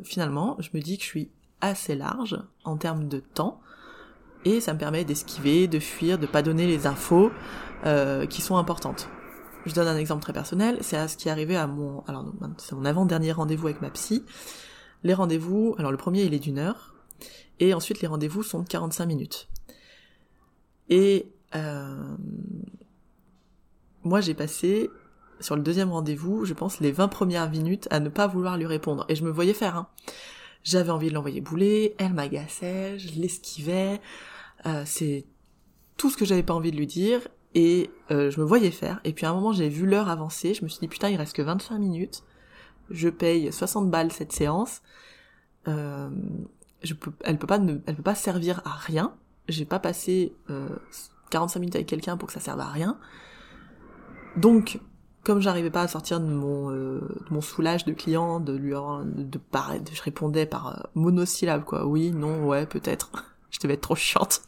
finalement, 0.06 0.56
je 0.60 0.70
me 0.74 0.80
dis 0.80 0.98
que 0.98 1.04
je 1.04 1.10
suis 1.10 1.30
assez 1.60 1.94
large 1.94 2.42
en 2.64 2.78
termes 2.78 3.10
de 3.10 3.20
temps 3.20 3.60
et 4.46 4.62
ça 4.62 4.74
me 4.74 4.80
permet 4.80 5.04
d'esquiver, 5.04 5.68
de 5.68 5.78
fuir, 5.78 6.18
de 6.18 6.26
pas 6.26 6.42
donner 6.42 6.66
les 6.68 6.88
infos 6.88 7.30
qui 8.30 8.42
sont 8.42 8.56
importantes. 8.56 9.10
Je 9.66 9.74
donne 9.74 9.88
un 9.88 9.98
exemple 9.98 10.22
très 10.22 10.34
personnel, 10.34 10.78
c'est 10.82 10.98
à 10.98 11.08
ce 11.08 11.18
qui 11.18 11.28
est 11.28 11.32
arrivé 11.32 11.56
à 11.56 11.68
mon 11.68 12.02
alors 12.08 12.26
c'est 12.58 12.76
mon 12.76 12.86
avant-dernier 12.86 13.32
rendez-vous 13.32 13.68
avec 13.68 13.82
ma 13.82 13.90
psy. 13.90 14.24
Les 15.04 15.14
rendez-vous, 15.14 15.76
alors 15.78 15.92
le 15.92 15.98
premier 15.98 16.24
il 16.24 16.34
est 16.34 16.40
d'une 16.40 16.58
heure, 16.58 16.94
et 17.60 17.74
ensuite, 17.74 18.02
les 18.02 18.08
rendez-vous 18.08 18.44
sont 18.44 18.60
de 18.60 18.68
45 18.68 19.06
minutes. 19.06 19.48
Et 20.90 21.32
euh, 21.56 22.16
moi, 24.04 24.22
j'ai 24.22 24.34
passé 24.34 24.90
sur 25.40 25.56
le 25.56 25.62
deuxième 25.62 25.92
rendez-vous, 25.92 26.46
je 26.46 26.54
pense, 26.54 26.80
les 26.80 26.92
20 26.92 27.08
premières 27.10 27.50
minutes 27.50 27.88
à 27.92 28.00
ne 28.00 28.10
pas 28.10 28.28
vouloir 28.28 28.58
lui 28.58 28.66
répondre. 28.66 29.06
Et 29.10 29.16
je 29.16 29.24
me 29.24 29.30
voyais 29.30 29.54
faire. 29.54 29.76
Hein. 29.76 29.88
J'avais 30.64 30.90
envie 30.90 31.10
de 31.10 31.14
l'envoyer 31.14 31.42
bouler, 31.42 31.96
elle 31.98 32.14
m'agaçait, 32.14 32.98
je 32.98 33.20
l'esquivais. 33.20 34.02
Euh, 34.66 34.84
c'est 34.86 35.26
tout 35.98 36.10
ce 36.10 36.18
que 36.18 36.26
j'avais 36.26 36.44
pas 36.44 36.54
envie 36.54 36.72
de 36.72 36.78
lui 36.78 36.88
dire 36.88 37.22
et 37.56 37.90
euh, 38.12 38.30
je 38.30 38.40
me 38.40 38.46
voyais 38.46 38.72
faire. 38.72 39.00
Et 39.04 39.14
puis 39.14 39.26
à 39.26 39.32
un 39.32 39.34
moment, 39.34 39.54
j'ai 39.54 39.70
vu 39.70 39.86
l'heure 39.86 40.10
avancer. 40.10 40.54
Je 40.54 40.64
me 40.64 40.70
suis 40.70 40.80
dit 40.80 40.88
putain, 40.88 41.10
il 41.10 41.18
reste 41.18 41.36
que 41.36 41.42
25 41.42 41.78
minutes. 41.80 42.24
Je 42.90 43.10
paye 43.10 43.52
60 43.52 43.90
balles 43.90 44.12
cette 44.12 44.32
séance. 44.32 44.82
Euh, 45.68 46.10
je 46.84 46.94
peux, 46.94 47.12
elle 47.24 47.38
peut 47.38 47.48
pas, 47.48 47.60
elle 47.60 47.96
peut 47.96 48.04
pas 48.04 48.16
servir 48.16 48.62
à 48.66 48.72
rien. 48.72 49.14
J'ai 49.48 49.66
pas 49.66 49.80
passé 49.80 50.34
euh, 50.50 50.70
45 51.32 51.60
minutes 51.60 51.76
avec 51.76 51.88
quelqu'un 51.88 52.18
pour 52.18 52.28
que 52.28 52.34
ça 52.34 52.40
serve 52.40 52.60
à 52.60 52.68
rien. 52.68 52.98
Donc, 54.38 54.80
comme 55.24 55.42
j'arrivais 55.42 55.70
pas 55.70 55.82
à 55.82 55.88
sortir 55.88 56.20
de 56.20 56.26
mon, 56.26 56.72
euh, 56.72 57.00
de 57.00 57.34
mon 57.34 57.42
soulage 57.42 57.86
de 57.86 57.94
client, 57.94 58.40
de 58.40 58.54
lui 58.54 58.72
de, 58.72 59.24
de, 59.24 59.40
je 59.94 60.02
répondais 60.02 60.46
par 60.46 60.68
euh, 60.68 60.82
monosyllabe 60.96 61.64
quoi. 61.64 61.86
Oui, 61.86 62.12
non, 62.12 62.48
ouais, 62.48 62.66
peut-être. 62.66 63.12
je 63.52 63.60
devais 63.60 63.74
être 63.74 63.82
trop 63.82 63.96
chiante. 63.96 64.42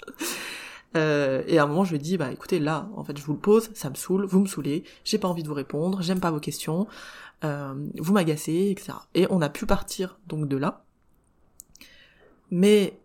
Euh, 0.96 1.44
et 1.48 1.58
à 1.58 1.64
un 1.64 1.68
moment, 1.68 1.84
je 1.84 1.92
lui 1.92 1.98
ai 1.98 2.02
dit, 2.02 2.18
bah 2.18 2.32
écoutez, 2.32 2.60
là, 2.60 2.90
en 2.96 3.04
fait, 3.04 3.18
je 3.18 3.24
vous 3.24 3.34
le 3.34 3.40
pose, 3.40 3.70
ça 3.74 3.90
me 3.90 3.96
saoule, 3.96 4.26
vous 4.26 4.40
me 4.42 4.48
saoulez, 4.48 4.84
j'ai 5.04 5.18
pas 5.18 5.28
envie 5.28 5.44
de 5.44 5.48
vous 5.48 5.54
répondre, 5.54 6.02
j'aime 6.02 6.20
pas 6.20 6.32
vos 6.32 6.40
questions, 6.40 6.88
euh, 7.44 7.74
vous 7.98 8.14
m'agacez, 8.14 8.70
etc. 8.72 8.94
Et 9.16 9.26
on 9.30 9.42
a 9.42 9.50
pu 9.50 9.66
partir 9.66 10.20
donc 10.28 10.48
de 10.48 10.58
là. 10.58 10.84
Mais 12.50 13.00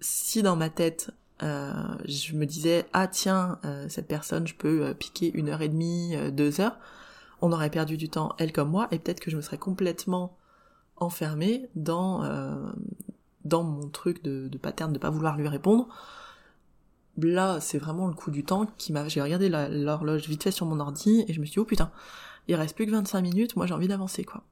si 0.00 0.42
dans 0.42 0.56
ma 0.56 0.70
tête, 0.70 1.12
euh, 1.42 1.72
je 2.04 2.34
me 2.34 2.44
disais, 2.44 2.86
ah 2.92 3.06
tiens, 3.06 3.60
cette 3.88 4.08
personne, 4.08 4.46
je 4.46 4.54
peux 4.54 4.92
piquer 4.94 5.30
une 5.34 5.48
heure 5.48 5.62
et 5.62 5.68
demie, 5.68 6.16
deux 6.32 6.60
heures, 6.60 6.78
on 7.40 7.52
aurait 7.52 7.70
perdu 7.70 7.96
du 7.96 8.08
temps, 8.08 8.34
elle 8.38 8.52
comme 8.52 8.70
moi, 8.70 8.88
et 8.90 8.98
peut-être 8.98 9.20
que 9.20 9.30
je 9.30 9.36
me 9.36 9.42
serais 9.42 9.58
complètement 9.58 10.36
enfermée 10.96 11.68
dans 11.76 12.24
dans 13.44 13.62
mon 13.62 13.88
truc 13.88 14.22
de, 14.24 14.48
de 14.48 14.58
pattern 14.58 14.92
de 14.92 14.98
pas 14.98 15.10
vouloir 15.10 15.36
lui 15.38 15.48
répondre 15.48 15.88
là, 17.26 17.60
c'est 17.60 17.78
vraiment 17.78 18.06
le 18.06 18.14
coup 18.14 18.30
du 18.30 18.44
temps 18.44 18.66
qui 18.78 18.92
m'a. 18.92 19.08
J'ai 19.08 19.20
regardé 19.20 19.48
l'horloge 19.48 20.28
vite 20.28 20.42
fait 20.42 20.50
sur 20.50 20.66
mon 20.66 20.80
ordi 20.80 21.24
et 21.26 21.32
je 21.32 21.40
me 21.40 21.44
suis 21.44 21.54
dit, 21.54 21.58
oh 21.58 21.64
putain, 21.64 21.90
il 22.46 22.54
reste 22.54 22.74
plus 22.74 22.86
que 22.86 22.90
25 22.90 23.20
minutes, 23.20 23.56
moi 23.56 23.66
j'ai 23.66 23.74
envie 23.74 23.88
d'avancer, 23.88 24.24
quoi. 24.24 24.44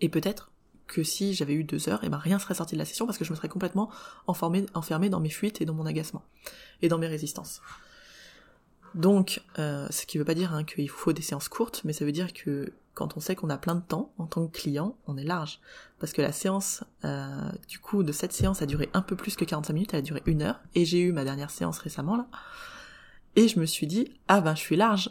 Et 0.00 0.08
peut-être 0.08 0.50
que 0.86 1.02
si 1.02 1.32
j'avais 1.32 1.54
eu 1.54 1.64
deux 1.64 1.88
heures, 1.88 2.02
et 2.02 2.06
eh 2.06 2.10
ben 2.10 2.18
rien 2.18 2.38
serait 2.38 2.54
sorti 2.54 2.74
de 2.74 2.78
la 2.78 2.84
session 2.84 3.06
parce 3.06 3.16
que 3.16 3.24
je 3.24 3.30
me 3.30 3.36
serais 3.36 3.48
complètement 3.48 3.90
enfermé, 4.26 4.66
dans 5.08 5.20
mes 5.20 5.30
fuites 5.30 5.60
et 5.60 5.64
dans 5.64 5.74
mon 5.74 5.86
agacement. 5.86 6.22
Et 6.82 6.88
dans 6.88 6.98
mes 6.98 7.06
résistances. 7.06 7.62
Donc, 8.94 9.42
euh, 9.58 9.86
ce 9.90 10.06
qui 10.06 10.18
veut 10.18 10.24
pas 10.24 10.34
dire 10.34 10.52
hein, 10.52 10.64
qu'il 10.64 10.88
faut 10.90 11.12
des 11.12 11.22
séances 11.22 11.48
courtes, 11.48 11.80
mais 11.84 11.92
ça 11.92 12.04
veut 12.04 12.12
dire 12.12 12.32
que 12.32 12.72
quand 12.94 13.16
on 13.16 13.20
sait 13.20 13.34
qu'on 13.34 13.50
a 13.50 13.58
plein 13.58 13.74
de 13.74 13.82
temps 13.82 14.12
en 14.18 14.26
tant 14.26 14.46
que 14.46 14.56
client, 14.56 14.96
on 15.06 15.16
est 15.16 15.24
large. 15.24 15.60
Parce 15.98 16.12
que 16.12 16.22
la 16.22 16.32
séance, 16.32 16.84
euh, 17.04 17.50
du 17.68 17.78
coup, 17.78 18.02
de 18.02 18.12
cette 18.12 18.32
séance 18.32 18.62
a 18.62 18.66
duré 18.66 18.88
un 18.94 19.02
peu 19.02 19.16
plus 19.16 19.36
que 19.36 19.44
45 19.44 19.72
minutes, 19.72 19.90
elle 19.92 19.98
a 19.98 20.02
duré 20.02 20.22
une 20.26 20.42
heure, 20.42 20.60
et 20.74 20.84
j'ai 20.84 21.00
eu 21.00 21.12
ma 21.12 21.24
dernière 21.24 21.50
séance 21.50 21.78
récemment 21.78 22.16
là, 22.16 22.26
et 23.36 23.48
je 23.48 23.58
me 23.58 23.66
suis 23.66 23.86
dit, 23.86 24.12
ah 24.28 24.40
ben 24.40 24.54
je 24.54 24.60
suis 24.60 24.76
large. 24.76 25.10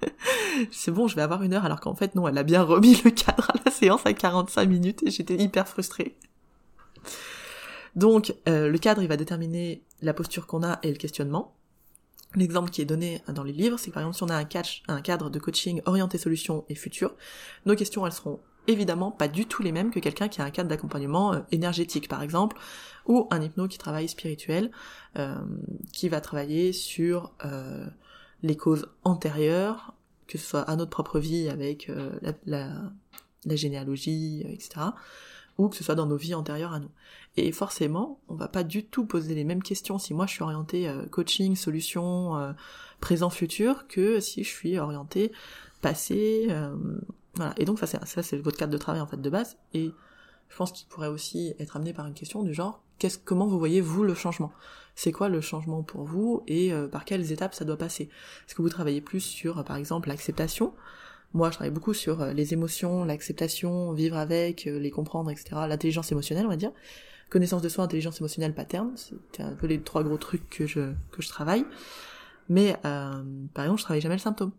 c'est 0.70 0.90
bon, 0.90 1.06
je 1.06 1.16
vais 1.16 1.22
avoir 1.22 1.42
une 1.42 1.52
heure, 1.52 1.64
alors 1.64 1.80
qu'en 1.80 1.94
fait 1.94 2.14
non, 2.14 2.26
elle 2.28 2.38
a 2.38 2.42
bien 2.42 2.62
remis 2.62 3.00
le 3.04 3.10
cadre 3.10 3.50
à 3.50 3.54
la 3.64 3.70
séance 3.70 4.06
à 4.06 4.12
45 4.12 4.66
minutes, 4.66 5.02
et 5.04 5.10
j'étais 5.10 5.36
hyper 5.36 5.68
frustrée. 5.68 6.16
Donc, 7.94 8.34
euh, 8.46 8.68
le 8.68 8.78
cadre, 8.78 9.02
il 9.02 9.08
va 9.08 9.16
déterminer 9.16 9.82
la 10.02 10.12
posture 10.12 10.46
qu'on 10.46 10.62
a 10.62 10.78
et 10.82 10.90
le 10.90 10.98
questionnement. 10.98 11.55
L'exemple 12.36 12.70
qui 12.70 12.82
est 12.82 12.86
donné 12.86 13.22
dans 13.28 13.42
les 13.42 13.52
livres, 13.52 13.78
c'est 13.78 13.88
que 13.88 13.94
par 13.94 14.02
exemple 14.02 14.16
si 14.16 14.22
on 14.22 14.28
a 14.28 14.36
un, 14.36 15.00
cadre 15.00 15.30
de 15.30 15.38
coaching 15.38 15.80
orienté 15.86 16.18
solution 16.18 16.64
et 16.68 16.74
futur, 16.74 17.14
nos 17.64 17.74
questions 17.74 18.06
elles 18.06 18.12
seront 18.12 18.40
évidemment 18.66 19.10
pas 19.10 19.28
du 19.28 19.46
tout 19.46 19.62
les 19.62 19.72
mêmes 19.72 19.90
que 19.90 20.00
quelqu'un 20.00 20.28
qui 20.28 20.42
a 20.42 20.44
un 20.44 20.50
cadre 20.50 20.68
d'accompagnement 20.68 21.32
euh, 21.32 21.40
énergétique 21.50 22.08
par 22.08 22.22
exemple, 22.22 22.58
ou 23.06 23.26
un 23.30 23.40
hypno 23.40 23.68
qui 23.68 23.78
travaille 23.78 24.08
spirituel, 24.08 24.70
euh, 25.16 25.34
qui 25.92 26.08
va 26.08 26.20
travailler 26.20 26.72
sur 26.72 27.32
euh, 27.44 27.86
les 28.42 28.56
causes 28.56 28.88
antérieures, 29.04 29.94
que 30.26 30.36
ce 30.36 30.46
soit 30.46 30.62
à 30.62 30.76
notre 30.76 30.90
propre 30.90 31.18
vie 31.18 31.48
avec 31.48 31.90
la, 32.44 32.68
généalogie, 33.46 34.44
etc., 34.48 34.90
ou 35.58 35.68
que 35.68 35.76
ce 35.76 35.84
soit 35.84 35.94
dans 35.94 36.06
nos 36.06 36.16
vies 36.16 36.34
antérieures 36.34 36.72
à 36.72 36.80
nous. 36.80 36.90
Et 37.36 37.52
forcément, 37.52 38.20
on 38.28 38.34
va 38.34 38.48
pas 38.48 38.64
du 38.64 38.84
tout 38.84 39.06
poser 39.06 39.34
les 39.34 39.44
mêmes 39.44 39.62
questions 39.62 39.98
si 39.98 40.14
moi 40.14 40.26
je 40.26 40.32
suis 40.32 40.42
orientée 40.42 40.88
euh, 40.88 41.06
coaching, 41.06 41.56
solution, 41.56 42.36
euh, 42.36 42.52
présent, 43.00 43.30
futur, 43.30 43.86
que 43.88 44.20
si 44.20 44.44
je 44.44 44.48
suis 44.48 44.78
orientée 44.78 45.32
passé, 45.82 46.46
euh, 46.50 46.74
voilà. 47.34 47.54
Et 47.58 47.64
donc 47.64 47.78
ça 47.78 47.86
c'est 47.86 48.04
ça 48.06 48.22
c'est 48.22 48.38
votre 48.38 48.56
cadre 48.56 48.72
de 48.72 48.78
travail 48.78 49.00
en 49.00 49.06
fait 49.06 49.20
de 49.20 49.30
base. 49.30 49.56
Et 49.74 49.92
je 50.48 50.56
pense 50.56 50.72
qu'il 50.72 50.86
pourrait 50.88 51.08
aussi 51.08 51.54
être 51.58 51.76
amené 51.76 51.92
par 51.92 52.06
une 52.06 52.14
question 52.14 52.42
du 52.42 52.54
genre 52.54 52.82
qu'est-ce 52.98 53.18
comment 53.18 53.46
vous 53.46 53.58
voyez 53.58 53.80
vous 53.80 54.04
le 54.04 54.14
changement? 54.14 54.52
C'est 54.94 55.12
quoi 55.12 55.28
le 55.28 55.42
changement 55.42 55.82
pour 55.82 56.04
vous 56.04 56.42
et 56.46 56.72
par 56.90 57.04
quelles 57.04 57.30
étapes 57.30 57.54
ça 57.54 57.66
doit 57.66 57.76
passer? 57.76 58.04
Est-ce 58.46 58.54
que 58.54 58.62
vous 58.62 58.70
travaillez 58.70 59.02
plus 59.02 59.20
sur 59.20 59.62
par 59.64 59.76
exemple 59.76 60.08
l'acceptation? 60.08 60.72
Moi, 61.34 61.50
je 61.50 61.56
travaille 61.56 61.72
beaucoup 61.72 61.94
sur 61.94 62.24
les 62.26 62.54
émotions, 62.54 63.04
l'acceptation, 63.04 63.92
vivre 63.92 64.16
avec, 64.16 64.64
les 64.64 64.90
comprendre, 64.90 65.30
etc. 65.30 65.50
L'intelligence 65.68 66.10
émotionnelle, 66.10 66.46
on 66.46 66.50
va 66.50 66.56
dire 66.56 66.72
connaissance 67.28 67.62
de 67.62 67.68
soi, 67.68 67.84
intelligence 67.84 68.20
émotionnelle, 68.20 68.54
pattern, 68.54 68.92
c'est 68.96 69.42
un 69.42 69.54
peu 69.54 69.66
les 69.66 69.80
trois 69.80 70.02
gros 70.04 70.16
trucs 70.16 70.48
que 70.48 70.66
je 70.66 70.92
que 71.10 71.22
je 71.22 71.28
travaille. 71.28 71.64
Mais 72.48 72.76
euh, 72.84 73.22
par 73.52 73.64
exemple, 73.64 73.80
je 73.80 73.84
travaille 73.84 74.00
jamais 74.00 74.14
le 74.14 74.20
symptôme. 74.20 74.52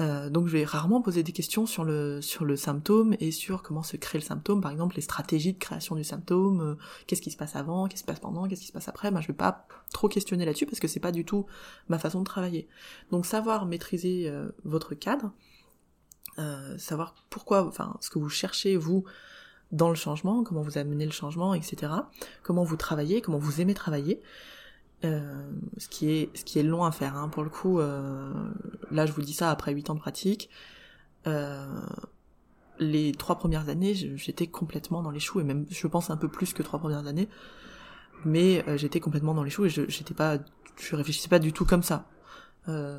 Euh, 0.00 0.28
donc 0.28 0.48
je 0.48 0.52
vais 0.52 0.64
rarement 0.64 1.00
poser 1.00 1.22
des 1.22 1.30
questions 1.30 1.66
sur 1.66 1.84
le 1.84 2.20
sur 2.20 2.44
le 2.44 2.56
symptôme 2.56 3.14
et 3.20 3.30
sur 3.30 3.62
comment 3.62 3.84
se 3.84 3.96
crée 3.96 4.18
le 4.18 4.24
symptôme, 4.24 4.60
par 4.60 4.72
exemple 4.72 4.96
les 4.96 5.02
stratégies 5.02 5.52
de 5.52 5.58
création 5.58 5.94
du 5.94 6.02
symptôme, 6.02 6.60
euh, 6.60 6.74
qu'est-ce 7.06 7.22
qui 7.22 7.30
se 7.30 7.36
passe 7.36 7.54
avant, 7.54 7.86
qu'est-ce 7.86 8.02
qui 8.02 8.06
se 8.08 8.12
passe 8.12 8.18
pendant, 8.18 8.48
qu'est-ce 8.48 8.60
qui 8.60 8.66
se 8.66 8.72
passe 8.72 8.88
après. 8.88 9.12
Ben 9.12 9.20
je 9.20 9.28
vais 9.28 9.34
pas 9.34 9.68
trop 9.92 10.08
questionner 10.08 10.44
là-dessus 10.44 10.66
parce 10.66 10.80
que 10.80 10.88
c'est 10.88 10.98
pas 10.98 11.12
du 11.12 11.24
tout 11.24 11.46
ma 11.88 12.00
façon 12.00 12.18
de 12.18 12.24
travailler. 12.24 12.66
Donc 13.12 13.24
savoir 13.24 13.66
maîtriser 13.66 14.28
euh, 14.28 14.48
votre 14.64 14.94
cadre, 14.94 15.30
euh, 16.38 16.76
savoir 16.78 17.14
pourquoi, 17.30 17.66
enfin 17.66 17.96
ce 18.00 18.10
que 18.10 18.18
vous 18.18 18.28
cherchez 18.28 18.76
vous 18.76 19.04
dans 19.72 19.88
le 19.88 19.94
changement, 19.94 20.44
comment 20.44 20.62
vous 20.62 20.78
amenez 20.78 21.04
le 21.04 21.12
changement, 21.12 21.54
etc. 21.54 21.92
Comment 22.42 22.64
vous 22.64 22.76
travaillez, 22.76 23.20
comment 23.20 23.38
vous 23.38 23.60
aimez 23.60 23.74
travailler. 23.74 24.22
Euh, 25.04 25.50
ce 25.76 25.88
qui 25.88 26.10
est 26.10 26.36
ce 26.36 26.44
qui 26.44 26.58
est 26.58 26.62
long 26.62 26.84
à 26.84 26.92
faire 26.92 27.16
hein. 27.16 27.28
pour 27.28 27.42
le 27.42 27.50
coup 27.50 27.78
euh, 27.78 28.32
là 28.90 29.04
je 29.04 29.12
vous 29.12 29.20
dis 29.20 29.34
ça 29.34 29.50
après 29.50 29.74
8 29.74 29.90
ans 29.90 29.94
de 29.94 30.00
pratique 30.00 30.48
euh, 31.26 31.66
les 32.78 33.12
trois 33.12 33.36
premières 33.36 33.68
années 33.68 33.94
j'étais 33.94 34.46
complètement 34.46 35.02
dans 35.02 35.10
les 35.10 35.20
choux 35.20 35.40
et 35.40 35.44
même 35.44 35.66
je 35.68 35.86
pense 35.88 36.08
un 36.08 36.16
peu 36.16 36.28
plus 36.28 36.54
que 36.54 36.62
trois 36.62 36.78
premières 36.78 37.06
années 37.06 37.28
mais 38.24 38.66
euh, 38.66 38.78
j'étais 38.78 39.00
complètement 39.00 39.34
dans 39.34 39.42
les 39.42 39.50
choux 39.50 39.66
et 39.66 39.68
je 39.68 39.82
j'étais 39.88 40.14
pas 40.14 40.38
je 40.76 40.96
réfléchissais 40.96 41.28
pas 41.28 41.38
du 41.38 41.52
tout 41.52 41.66
comme 41.66 41.82
ça 41.82 42.06
euh, 42.68 42.98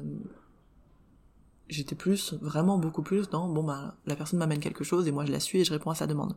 j'étais 1.69 1.95
plus, 1.95 2.33
vraiment 2.41 2.77
beaucoup 2.77 3.01
plus 3.01 3.29
dans, 3.29 3.47
bon 3.49 3.63
bah, 3.63 3.95
la 4.05 4.15
personne 4.15 4.39
m'amène 4.39 4.59
quelque 4.59 4.83
chose 4.83 5.07
et 5.07 5.11
moi 5.11 5.25
je 5.25 5.31
la 5.31 5.39
suis 5.39 5.61
et 5.61 5.63
je 5.63 5.71
réponds 5.73 5.91
à 5.91 5.95
sa 5.95 6.07
demande. 6.07 6.35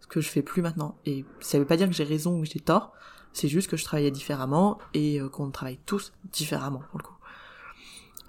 Ce 0.00 0.06
que 0.06 0.20
je 0.20 0.28
fais 0.28 0.42
plus 0.42 0.62
maintenant. 0.62 0.98
Et 1.06 1.24
ça 1.40 1.58
veut 1.58 1.64
pas 1.64 1.76
dire 1.76 1.88
que 1.88 1.94
j'ai 1.94 2.04
raison 2.04 2.38
ou 2.38 2.42
que 2.42 2.48
j'ai 2.48 2.60
tort, 2.60 2.92
c'est 3.32 3.48
juste 3.48 3.68
que 3.68 3.76
je 3.76 3.84
travaillais 3.84 4.10
différemment 4.10 4.78
et 4.92 5.20
euh, 5.20 5.28
qu'on 5.28 5.50
travaille 5.50 5.78
tous 5.86 6.12
différemment 6.32 6.82
pour 6.90 6.98
le 6.98 7.04
coup. 7.04 7.14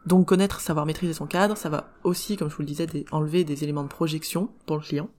Donc 0.06 0.28
connaître, 0.28 0.62
savoir 0.62 0.86
maîtriser 0.86 1.14
son 1.14 1.26
cadre, 1.26 1.58
ça 1.58 1.70
va 1.70 1.92
aussi, 2.04 2.38
comme 2.38 2.50
je 2.50 2.56
vous 2.56 2.62
le 2.62 2.68
disais, 2.68 2.88
enlever 3.12 3.44
des 3.44 3.64
éléments 3.64 3.84
de 3.84 3.90
projection 3.90 4.50
pour 4.66 4.78
le 4.78 4.84
client. 4.84 5.10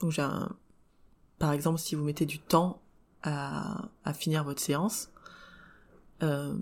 Donc 0.00 0.12
j'ai 0.12 0.22
un... 0.22 0.50
Par 1.38 1.52
exemple, 1.52 1.78
si 1.78 1.94
vous 1.94 2.02
mettez 2.02 2.26
du 2.26 2.40
temps 2.40 2.82
à, 3.22 3.88
à 4.04 4.12
finir 4.12 4.42
votre 4.42 4.60
séance, 4.60 5.10
euh, 6.22 6.54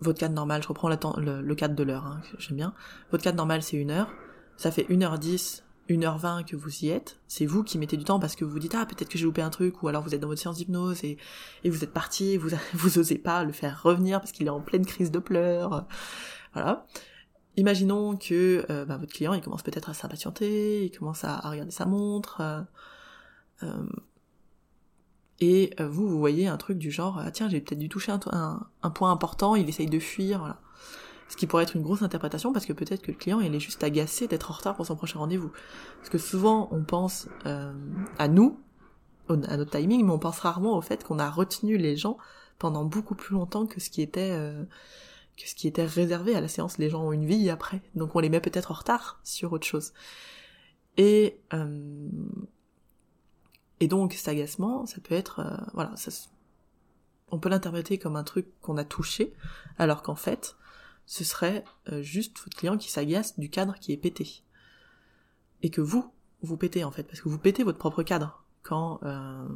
votre 0.00 0.18
cadre 0.18 0.34
normal, 0.34 0.62
je 0.62 0.68
reprends 0.68 0.88
le, 0.88 1.42
le 1.42 1.54
cadre 1.54 1.74
de 1.74 1.82
l'heure, 1.82 2.06
hein, 2.06 2.20
j'aime 2.38 2.56
bien. 2.56 2.74
Votre 3.10 3.24
cadre 3.24 3.36
normal, 3.36 3.62
c'est 3.62 3.76
une 3.76 3.90
heure. 3.90 4.10
Ça 4.56 4.70
fait 4.70 4.84
1h10, 4.84 5.62
1h20 5.88 6.44
que 6.44 6.56
vous 6.56 6.84
y 6.84 6.90
êtes. 6.90 7.18
C'est 7.28 7.46
vous 7.46 7.62
qui 7.62 7.78
mettez 7.78 7.96
du 7.96 8.04
temps 8.04 8.20
parce 8.20 8.36
que 8.36 8.44
vous 8.44 8.50
vous 8.50 8.58
dites, 8.58 8.74
ah, 8.74 8.86
peut-être 8.86 9.08
que 9.08 9.18
j'ai 9.18 9.24
loupé 9.24 9.42
un 9.42 9.50
truc, 9.50 9.82
ou 9.82 9.88
alors 9.88 10.02
vous 10.02 10.14
êtes 10.14 10.20
dans 10.20 10.28
votre 10.28 10.40
séance 10.40 10.56
d'hypnose 10.56 11.04
et, 11.04 11.18
et 11.64 11.70
vous 11.70 11.84
êtes 11.84 11.92
parti, 11.92 12.36
vous, 12.36 12.50
vous 12.74 12.98
osez 12.98 13.18
pas 13.18 13.44
le 13.44 13.52
faire 13.52 13.82
revenir 13.82 14.20
parce 14.20 14.32
qu'il 14.32 14.46
est 14.46 14.50
en 14.50 14.60
pleine 14.60 14.86
crise 14.86 15.10
de 15.10 15.18
pleurs. 15.18 15.86
Voilà. 16.52 16.86
Imaginons 17.56 18.16
que 18.16 18.64
euh, 18.70 18.84
bah, 18.84 18.96
votre 18.96 19.12
client, 19.12 19.34
il 19.34 19.42
commence 19.42 19.62
peut-être 19.62 19.90
à 19.90 19.94
s'impatienter, 19.94 20.86
il 20.86 20.96
commence 20.96 21.24
à, 21.24 21.38
regarder 21.40 21.72
sa 21.72 21.86
montre. 21.86 22.40
Euh, 22.40 22.62
euh 23.64 23.86
et 25.40 25.72
euh, 25.80 25.88
vous, 25.88 26.08
vous 26.08 26.18
voyez 26.18 26.46
un 26.46 26.58
truc 26.58 26.78
du 26.78 26.90
genre, 26.90 27.18
ah, 27.18 27.30
tiens, 27.30 27.48
j'ai 27.48 27.60
peut-être 27.60 27.78
dû 27.78 27.88
toucher 27.88 28.12
un, 28.12 28.66
un, 28.82 28.90
point 28.90 29.10
important, 29.10 29.56
il 29.56 29.68
essaye 29.68 29.86
de 29.86 29.98
fuir, 29.98 30.40
voilà. 30.40 30.60
Ce 31.28 31.36
qui 31.36 31.46
pourrait 31.46 31.62
être 31.62 31.76
une 31.76 31.82
grosse 31.82 32.02
interprétation 32.02 32.52
parce 32.52 32.66
que 32.66 32.72
peut-être 32.72 33.02
que 33.02 33.12
le 33.12 33.16
client, 33.16 33.38
il 33.38 33.54
est 33.54 33.60
juste 33.60 33.84
agacé 33.84 34.26
d'être 34.26 34.50
en 34.50 34.54
retard 34.54 34.74
pour 34.74 34.84
son 34.84 34.96
prochain 34.96 35.20
rendez-vous. 35.20 35.52
Parce 35.98 36.08
que 36.08 36.18
souvent, 36.18 36.68
on 36.72 36.82
pense 36.82 37.28
euh, 37.46 37.72
à 38.18 38.26
nous, 38.26 38.58
à 39.28 39.56
notre 39.56 39.70
timing, 39.70 40.04
mais 40.04 40.10
on 40.10 40.18
pense 40.18 40.40
rarement 40.40 40.76
au 40.76 40.80
fait 40.80 41.04
qu'on 41.04 41.20
a 41.20 41.30
retenu 41.30 41.76
les 41.76 41.96
gens 41.96 42.18
pendant 42.58 42.84
beaucoup 42.84 43.14
plus 43.14 43.34
longtemps 43.34 43.66
que 43.66 43.78
ce 43.78 43.90
qui 43.90 44.02
était 44.02 44.32
euh, 44.32 44.64
que 45.36 45.48
ce 45.48 45.54
qui 45.54 45.68
était 45.68 45.84
réservé 45.84 46.34
à 46.34 46.40
la 46.40 46.48
séance. 46.48 46.78
Les 46.78 46.90
gens 46.90 47.04
ont 47.04 47.12
une 47.12 47.26
vie 47.26 47.48
après, 47.48 47.80
donc 47.94 48.16
on 48.16 48.18
les 48.18 48.28
met 48.28 48.40
peut-être 48.40 48.72
en 48.72 48.74
retard 48.74 49.20
sur 49.22 49.52
autre 49.52 49.68
chose. 49.68 49.92
Et 50.96 51.38
et 53.80 53.88
donc 53.88 54.12
cet 54.12 54.28
agacement, 54.28 54.86
ça 54.86 55.00
peut 55.00 55.14
être, 55.14 55.40
euh, 55.40 55.56
voilà, 55.72 55.96
ça, 55.96 56.10
on 57.30 57.38
peut 57.38 57.48
l'interpréter 57.48 57.98
comme 57.98 58.16
un 58.16 58.24
truc 58.24 58.46
qu'on 58.60 58.76
a 58.76 58.84
touché, 58.84 59.32
alors 59.78 60.02
qu'en 60.02 60.14
fait, 60.14 60.56
ce 61.06 61.24
serait 61.24 61.64
euh, 61.90 62.02
juste 62.02 62.38
votre 62.38 62.56
client 62.56 62.76
qui 62.76 62.90
s'agace 62.90 63.38
du 63.38 63.48
cadre 63.50 63.74
qui 63.80 63.92
est 63.92 63.96
pété. 63.96 64.42
Et 65.62 65.70
que 65.70 65.80
vous, 65.80 66.10
vous 66.42 66.56
pétez 66.56 66.84
en 66.84 66.90
fait, 66.90 67.04
parce 67.04 67.20
que 67.20 67.28
vous 67.28 67.38
pétez 67.38 67.64
votre 67.64 67.78
propre 67.78 68.02
cadre 68.02 68.44
quand 68.62 69.00
euh, 69.02 69.46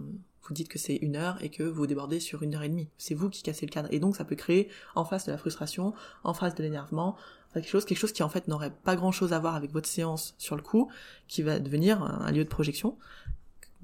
vous 0.42 0.54
dites 0.54 0.68
que 0.68 0.78
c'est 0.78 0.96
une 0.96 1.16
heure 1.16 1.42
et 1.42 1.50
que 1.50 1.62
vous 1.62 1.87
débordez 1.87 2.20
sur 2.20 2.42
une 2.42 2.54
heure 2.54 2.62
et 2.62 2.68
demie. 2.68 2.88
C'est 2.98 3.14
vous 3.14 3.30
qui 3.30 3.42
cassez 3.42 3.66
le 3.66 3.70
cadre. 3.70 3.88
Et 3.92 4.00
donc 4.00 4.16
ça 4.16 4.24
peut 4.24 4.37
créer 4.37 4.68
en 4.94 5.04
face 5.04 5.26
de 5.26 5.32
la 5.32 5.38
frustration, 5.38 5.94
en 6.22 6.34
face 6.34 6.54
de 6.54 6.62
l'énervement, 6.62 7.16
quelque 7.52 7.68
chose, 7.68 7.84
quelque 7.84 7.98
chose 7.98 8.12
qui 8.12 8.22
en 8.22 8.28
fait 8.28 8.48
n'aurait 8.48 8.74
pas 8.74 8.96
grand 8.96 9.12
chose 9.12 9.32
à 9.32 9.38
voir 9.38 9.54
avec 9.54 9.72
votre 9.72 9.88
séance 9.88 10.34
sur 10.38 10.56
le 10.56 10.62
coup, 10.62 10.90
qui 11.28 11.42
va 11.42 11.60
devenir 11.60 12.02
un 12.02 12.30
lieu 12.32 12.44
de 12.44 12.48
projection, 12.48 12.98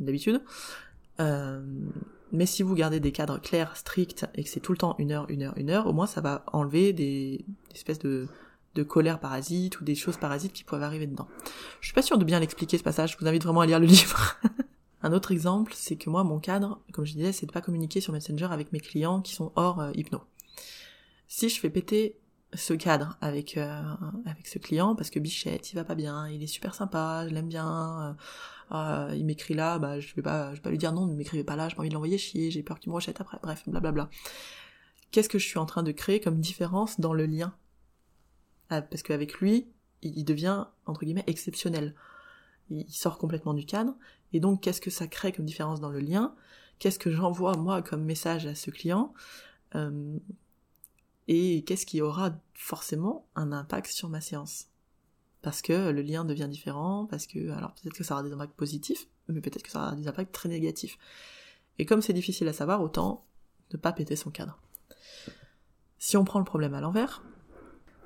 d'habitude. 0.00 0.42
Euh, 1.20 1.62
mais 2.32 2.46
si 2.46 2.62
vous 2.62 2.74
gardez 2.74 3.00
des 3.00 3.12
cadres 3.12 3.38
clairs, 3.38 3.76
stricts, 3.76 4.26
et 4.34 4.44
que 4.44 4.48
c'est 4.48 4.60
tout 4.60 4.72
le 4.72 4.78
temps 4.78 4.94
une 4.98 5.12
heure, 5.12 5.26
une 5.28 5.42
heure, 5.42 5.54
une 5.56 5.70
heure, 5.70 5.86
au 5.86 5.92
moins 5.92 6.06
ça 6.06 6.20
va 6.20 6.44
enlever 6.52 6.92
des, 6.92 7.44
espèces 7.74 7.98
de, 7.98 8.28
de 8.74 8.82
colère 8.82 9.18
parasite 9.18 9.80
ou 9.80 9.84
des 9.84 9.94
choses 9.94 10.16
parasites 10.16 10.52
qui 10.52 10.64
peuvent 10.64 10.82
arriver 10.82 11.06
dedans. 11.06 11.28
Je 11.80 11.86
suis 11.86 11.94
pas 11.94 12.02
sûre 12.02 12.18
de 12.18 12.24
bien 12.24 12.40
l'expliquer 12.40 12.78
ce 12.78 12.82
passage, 12.82 13.12
je 13.12 13.18
vous 13.18 13.26
invite 13.26 13.42
vraiment 13.42 13.60
à 13.60 13.66
lire 13.66 13.80
le 13.80 13.86
livre. 13.88 14.36
Un 15.02 15.12
autre 15.12 15.32
exemple, 15.32 15.72
c'est 15.74 15.96
que 15.96 16.10
moi, 16.10 16.24
mon 16.24 16.38
cadre, 16.38 16.80
comme 16.92 17.06
je 17.06 17.14
disais, 17.14 17.32
c'est 17.32 17.46
de 17.46 17.52
pas 17.52 17.62
communiquer 17.62 18.00
sur 18.00 18.12
Messenger 18.12 18.48
avec 18.50 18.72
mes 18.72 18.80
clients 18.80 19.22
qui 19.22 19.34
sont 19.34 19.50
hors 19.56 19.80
euh, 19.80 19.90
hypno. 19.94 20.20
Si 21.26 21.48
je 21.48 21.58
fais 21.58 21.70
péter 21.70 22.20
ce 22.54 22.74
cadre 22.74 23.16
avec 23.20 23.56
euh, 23.56 23.82
avec 24.26 24.46
ce 24.46 24.58
client 24.58 24.96
parce 24.96 25.10
que 25.10 25.18
Bichette 25.18 25.72
il 25.72 25.76
va 25.76 25.84
pas 25.84 25.94
bien 25.94 26.28
il 26.28 26.42
est 26.42 26.48
super 26.48 26.74
sympa 26.74 27.24
je 27.28 27.32
l'aime 27.34 27.48
bien 27.48 28.00
euh, 28.00 28.12
il 28.70 29.24
m'écrit 29.24 29.54
là 29.54 29.78
bah 29.78 29.98
je 30.00 30.14
vais 30.14 30.22
pas 30.22 30.50
je 30.50 30.56
vais 30.56 30.62
pas 30.62 30.70
lui 30.70 30.78
dire 30.78 30.92
non 30.92 31.06
ne 31.06 31.14
m'écrivez 31.14 31.44
pas 31.44 31.56
là 31.56 31.68
j'ai 31.68 31.74
pas 31.74 31.80
envie 31.80 31.88
de 31.88 31.94
l'envoyer 31.94 32.18
chier 32.18 32.50
j'ai 32.50 32.62
peur 32.62 32.78
qu'il 32.78 32.90
me 32.90 32.94
rejette 32.94 33.20
après 33.20 33.38
bref 33.42 33.68
blablabla. 33.68 34.08
Qu'est-ce 35.10 35.28
que 35.28 35.38
je 35.38 35.46
suis 35.46 35.58
en 35.58 35.66
train 35.66 35.82
de 35.82 35.90
créer 35.92 36.20
comme 36.20 36.40
différence 36.40 37.00
dans 37.00 37.12
le 37.12 37.26
lien? 37.26 37.54
Ah, 38.68 38.82
parce 38.82 39.02
qu'avec 39.02 39.40
lui 39.40 39.66
il 40.02 40.24
devient 40.24 40.66
entre 40.86 41.04
guillemets 41.04 41.24
exceptionnel. 41.26 41.94
Il 42.70 42.88
sort 42.88 43.18
complètement 43.18 43.54
du 43.54 43.66
cadre. 43.66 43.94
Et 44.32 44.40
donc 44.40 44.62
qu'est-ce 44.62 44.80
que 44.80 44.90
ça 44.90 45.08
crée 45.08 45.32
comme 45.32 45.44
différence 45.44 45.80
dans 45.80 45.90
le 45.90 45.98
lien? 45.98 46.34
Qu'est-ce 46.78 46.98
que 46.98 47.10
j'envoie 47.10 47.56
moi 47.56 47.82
comme 47.82 48.04
message 48.04 48.46
à 48.46 48.54
ce 48.54 48.70
client? 48.70 49.12
Euh, 49.74 50.18
et 51.28 51.62
qu'est-ce 51.64 51.86
qui 51.86 52.00
aura 52.00 52.32
forcément 52.54 53.26
un 53.34 53.52
impact 53.52 53.90
sur 53.90 54.08
ma 54.08 54.20
séance? 54.20 54.68
Parce 55.42 55.62
que 55.62 55.90
le 55.90 56.02
lien 56.02 56.24
devient 56.24 56.48
différent, 56.48 57.06
parce 57.06 57.26
que, 57.26 57.50
alors 57.50 57.72
peut-être 57.74 57.94
que 57.94 58.04
ça 58.04 58.14
aura 58.14 58.22
des 58.22 58.32
impacts 58.32 58.54
positifs, 58.54 59.08
mais 59.28 59.40
peut-être 59.40 59.62
que 59.62 59.70
ça 59.70 59.80
aura 59.80 59.96
des 59.96 60.06
impacts 60.06 60.32
très 60.32 60.48
négatifs. 60.48 60.98
Et 61.78 61.86
comme 61.86 62.02
c'est 62.02 62.12
difficile 62.12 62.48
à 62.48 62.52
savoir, 62.52 62.82
autant 62.82 63.24
ne 63.72 63.78
pas 63.78 63.92
péter 63.92 64.16
son 64.16 64.30
cadre. 64.30 64.60
Si 65.98 66.16
on 66.16 66.24
prend 66.24 66.38
le 66.38 66.44
problème 66.44 66.74
à 66.74 66.80
l'envers, 66.80 67.22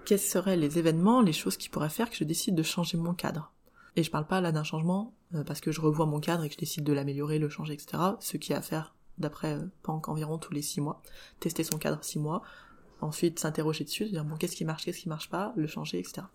quels 0.05 0.21
seraient 0.21 0.57
les 0.57 0.79
événements, 0.79 1.23
les 1.23 1.33
choses 1.33 1.57
qui 1.57 1.69
pourraient 1.69 1.89
faire 1.89 2.11
que 2.11 2.17
je 2.17 2.25
décide 2.25 2.55
de 2.55 2.63
changer 2.63 2.97
mon 2.97 3.15
cadre? 3.15 3.53
Et 3.97 4.03
je 4.03 4.11
parle 4.11 4.27
pas 4.27 4.41
là 4.41 4.53
d'un 4.53 4.65
changement 4.65 5.15
euh, 5.35 5.45
parce 5.45 5.61
que 5.61 5.73
je 5.73 5.81
revois 5.81 6.07
mon 6.07 6.21
cadre 6.21 6.45
et 6.45 6.49
que 6.49 6.55
je 6.55 6.59
décide 6.59 6.85
de 6.85 6.93
l'améliorer, 6.93 7.39
le 7.39 7.49
changer, 7.49 7.75
etc. 7.75 8.03
Ce 8.21 8.37
qui 8.37 8.53
est 8.53 8.57
à 8.57 8.63
faire 8.63 8.95
d'après 9.19 9.55
euh, 9.55 9.67
Pank 9.83 10.09
environ 10.09 10.39
tous 10.39 10.53
les 10.53 10.63
six 10.63 10.81
mois. 10.81 11.03
Tester 11.41 11.65
son 11.65 11.79
cadre 11.79 12.03
six 12.03 12.19
mois, 12.19 12.43
ensuite 13.01 13.39
s'interroger 13.39 13.85
dessus, 13.85 14.07
dire 14.07 14.25
bon 14.25 14.37
qu'est-ce 14.37 14.57
qui 14.57 14.65
marche, 14.65 14.85
qu'est-ce 14.85 15.01
qui 15.01 15.09
marche 15.09 15.31
pas, 15.31 15.53
le 15.57 15.67
changer, 15.67 15.99
etc. 15.99 16.27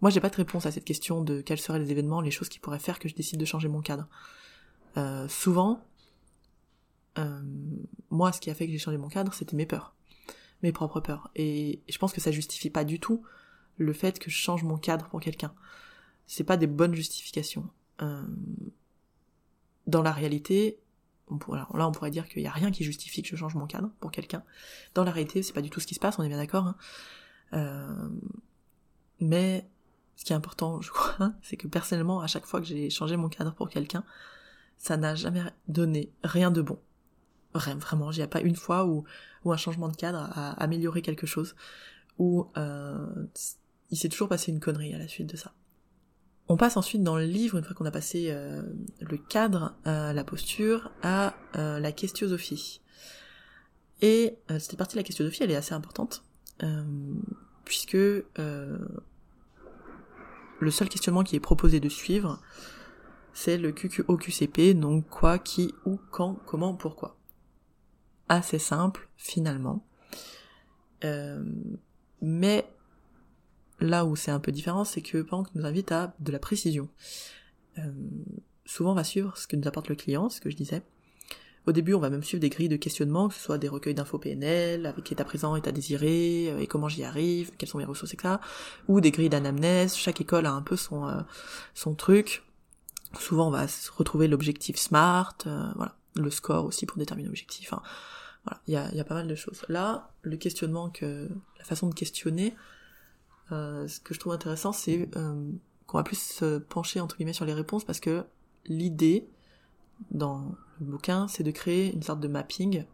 Moi 0.00 0.10
j'ai 0.10 0.20
pas 0.20 0.30
de 0.30 0.36
réponse 0.36 0.66
à 0.66 0.70
cette 0.70 0.84
question 0.84 1.22
de 1.22 1.40
quels 1.40 1.58
seraient 1.58 1.78
les 1.78 1.90
événements, 1.90 2.20
les 2.20 2.30
choses 2.30 2.48
qui 2.48 2.58
pourraient 2.58 2.78
faire 2.78 2.98
que 2.98 3.08
je 3.08 3.14
décide 3.14 3.40
de 3.40 3.44
changer 3.44 3.68
mon 3.68 3.80
cadre. 3.80 4.08
Euh, 4.96 5.28
souvent, 5.28 5.84
euh, 7.18 7.42
moi 8.10 8.32
ce 8.32 8.40
qui 8.40 8.50
a 8.50 8.54
fait 8.54 8.66
que 8.66 8.72
j'ai 8.72 8.78
changé 8.78 8.96
mon 8.96 9.08
cadre, 9.08 9.34
c'était 9.34 9.56
mes 9.56 9.66
peurs, 9.66 9.94
mes 10.62 10.72
propres 10.72 11.00
peurs. 11.00 11.30
Et, 11.34 11.82
je 11.88 11.98
pense 11.98 12.12
que 12.12 12.20
ça 12.20 12.30
justifie 12.30 12.70
pas 12.70 12.84
du 12.84 13.00
tout 13.00 13.22
le 13.76 13.92
fait 13.92 14.18
que 14.18 14.30
je 14.30 14.36
change 14.36 14.62
mon 14.64 14.76
cadre 14.76 15.06
pour 15.08 15.20
quelqu'un. 15.20 15.52
C'est 16.26 16.44
pas 16.44 16.56
des 16.56 16.66
bonnes 16.66 16.94
justifications. 16.94 17.68
Euh, 18.02 18.22
dans 19.86 20.02
la 20.02 20.12
réalité, 20.12 20.78
là 21.30 21.88
on 21.88 21.92
pourrait 21.92 22.10
dire 22.10 22.28
qu'il 22.28 22.42
n'y 22.42 22.48
a 22.48 22.52
rien 22.52 22.70
qui 22.70 22.84
justifie 22.84 23.22
que 23.22 23.28
je 23.28 23.36
change 23.36 23.54
mon 23.54 23.66
cadre 23.66 23.90
pour 24.00 24.10
quelqu'un. 24.10 24.42
Dans 24.94 25.04
la 25.04 25.10
réalité, 25.10 25.42
c'est 25.42 25.52
pas 25.52 25.62
du 25.62 25.70
tout 25.70 25.80
ce 25.80 25.86
qui 25.86 25.94
se 25.94 26.00
passe, 26.00 26.18
on 26.18 26.22
est 26.22 26.28
bien 26.28 26.38
d'accord. 26.38 26.66
Hein. 26.66 26.76
Euh, 27.54 28.08
mais 29.20 29.68
ce 30.18 30.24
qui 30.24 30.32
est 30.32 30.36
important, 30.36 30.82
je 30.82 30.90
crois, 30.90 31.32
c'est 31.42 31.56
que 31.56 31.68
personnellement, 31.68 32.20
à 32.20 32.26
chaque 32.26 32.44
fois 32.44 32.60
que 32.60 32.66
j'ai 32.66 32.90
changé 32.90 33.16
mon 33.16 33.28
cadre 33.28 33.54
pour 33.54 33.70
quelqu'un, 33.70 34.04
ça 34.76 34.96
n'a 34.96 35.14
jamais 35.14 35.42
donné 35.68 36.12
rien 36.24 36.50
de 36.50 36.60
bon. 36.60 36.78
Vraiment, 37.54 38.10
il 38.10 38.16
n'y 38.16 38.22
a 38.22 38.28
pas 38.28 38.40
une 38.40 38.56
fois 38.56 38.84
où, 38.84 39.04
où 39.44 39.52
un 39.52 39.56
changement 39.56 39.88
de 39.88 39.96
cadre 39.96 40.18
a 40.18 40.50
amélioré 40.62 41.02
quelque 41.02 41.26
chose, 41.26 41.54
où 42.18 42.48
euh, 42.56 43.06
il 43.90 43.96
s'est 43.96 44.08
toujours 44.08 44.28
passé 44.28 44.50
une 44.50 44.58
connerie 44.58 44.92
à 44.92 44.98
la 44.98 45.06
suite 45.06 45.28
de 45.28 45.36
ça. 45.36 45.54
On 46.48 46.56
passe 46.56 46.76
ensuite 46.76 47.02
dans 47.02 47.16
le 47.16 47.24
livre, 47.24 47.56
une 47.56 47.64
fois 47.64 47.74
qu'on 47.74 47.86
a 47.86 47.90
passé 47.90 48.28
euh, 48.30 48.62
le 49.00 49.18
cadre, 49.18 49.76
euh, 49.86 50.12
la 50.12 50.24
posture, 50.24 50.90
à 51.02 51.34
la 51.54 51.92
questiosophie. 51.92 52.80
Et 54.00 54.38
cette 54.48 54.76
partie 54.76 54.94
de 54.94 55.00
la 55.00 55.04
questiosophie, 55.04 55.44
elle 55.44 55.50
est 55.50 55.56
assez 55.56 55.74
importante, 55.74 56.24
puisque 57.64 57.96
le 60.60 60.70
seul 60.70 60.88
questionnement 60.88 61.24
qui 61.24 61.36
est 61.36 61.40
proposé 61.40 61.80
de 61.80 61.88
suivre, 61.88 62.40
c'est 63.32 63.58
le 63.58 63.72
QQOQCP, 63.72 64.78
donc 64.78 65.08
quoi, 65.08 65.38
qui, 65.38 65.74
où, 65.84 65.98
quand, 66.10 66.34
comment, 66.46 66.74
pourquoi. 66.74 67.16
Assez 68.28 68.58
simple, 68.58 69.08
finalement. 69.16 69.84
mais 72.20 72.66
là 73.80 74.04
où 74.04 74.16
c'est 74.16 74.30
un 74.30 74.40
peu 74.40 74.52
différent, 74.52 74.84
c'est 74.84 75.02
que 75.02 75.22
Pank 75.22 75.48
nous 75.54 75.64
invite 75.64 75.92
à 75.92 76.14
de 76.20 76.32
la 76.32 76.38
précision. 76.38 76.88
Euh, 77.78 77.92
souvent, 78.64 78.92
on 78.92 78.94
va 78.94 79.04
suivre 79.04 79.36
ce 79.36 79.46
que 79.46 79.56
nous 79.56 79.68
apporte 79.68 79.88
le 79.88 79.94
client, 79.94 80.28
ce 80.28 80.40
que 80.40 80.50
je 80.50 80.56
disais. 80.56 80.82
Au 81.68 81.72
début, 81.72 81.92
on 81.92 81.98
va 81.98 82.08
même 82.08 82.22
suivre 82.22 82.40
des 82.40 82.48
grilles 82.48 82.70
de 82.70 82.76
questionnement, 82.76 83.28
que 83.28 83.34
ce 83.34 83.40
soit 83.40 83.58
des 83.58 83.68
recueils 83.68 83.94
d'infos 83.94 84.18
PNL, 84.18 84.86
avec 84.86 85.12
état 85.12 85.24
présent, 85.24 85.54
état 85.54 85.70
désiré, 85.70 86.50
euh, 86.50 86.60
et 86.60 86.66
comment 86.66 86.88
j'y 86.88 87.04
arrive, 87.04 87.50
quelles 87.58 87.68
sont 87.68 87.76
mes 87.76 87.84
ressources, 87.84 88.14
etc. 88.14 88.36
Ou 88.88 89.02
des 89.02 89.10
grilles 89.10 89.28
d'anamnèse. 89.28 89.94
Chaque 89.94 90.20
école 90.22 90.46
a 90.46 90.52
un 90.52 90.62
peu 90.62 90.76
son, 90.76 91.06
euh, 91.06 91.94
truc. 91.98 92.42
Souvent, 93.20 93.48
on 93.48 93.50
va 93.50 93.66
retrouver 93.96 94.28
l'objectif 94.28 94.76
SMART, 94.76 95.36
voilà, 95.76 95.94
le 96.16 96.30
score 96.30 96.64
aussi 96.64 96.86
pour 96.86 96.96
déterminer 96.96 97.28
l'objectif. 97.28 97.72
Hein. 97.74 97.82
Voilà, 98.44 98.60
il 98.66 98.96
y 98.96 99.00
a, 99.00 99.04
pas 99.04 99.14
mal 99.14 99.28
de 99.28 99.34
choses. 99.34 99.62
Là, 99.68 100.10
le 100.22 100.38
questionnement 100.38 100.88
que, 100.88 101.28
la 101.58 101.64
façon 101.64 101.88
de 101.88 101.94
questionner, 101.94 102.54
euh, 103.52 103.86
ce 103.88 104.00
que 104.00 104.14
je 104.14 104.20
trouve 104.20 104.32
intéressant, 104.32 104.72
c'est 104.72 105.08
euh, 105.16 105.50
qu'on 105.86 105.98
va 105.98 106.04
plus 106.04 106.20
se 106.20 106.58
pencher 106.58 107.00
entre 107.00 107.16
guillemets 107.16 107.32
sur 107.32 107.44
les 107.44 107.54
réponses 107.54 107.84
parce 107.84 108.00
que 108.00 108.24
l'idée 108.66 109.28
dans 110.10 110.54
le 110.80 110.86
bouquin, 110.86 111.28
c'est 111.28 111.42
de 111.42 111.50
créer 111.50 111.92
une 111.92 112.02
sorte 112.02 112.20
de 112.20 112.28
mapping. 112.28 112.84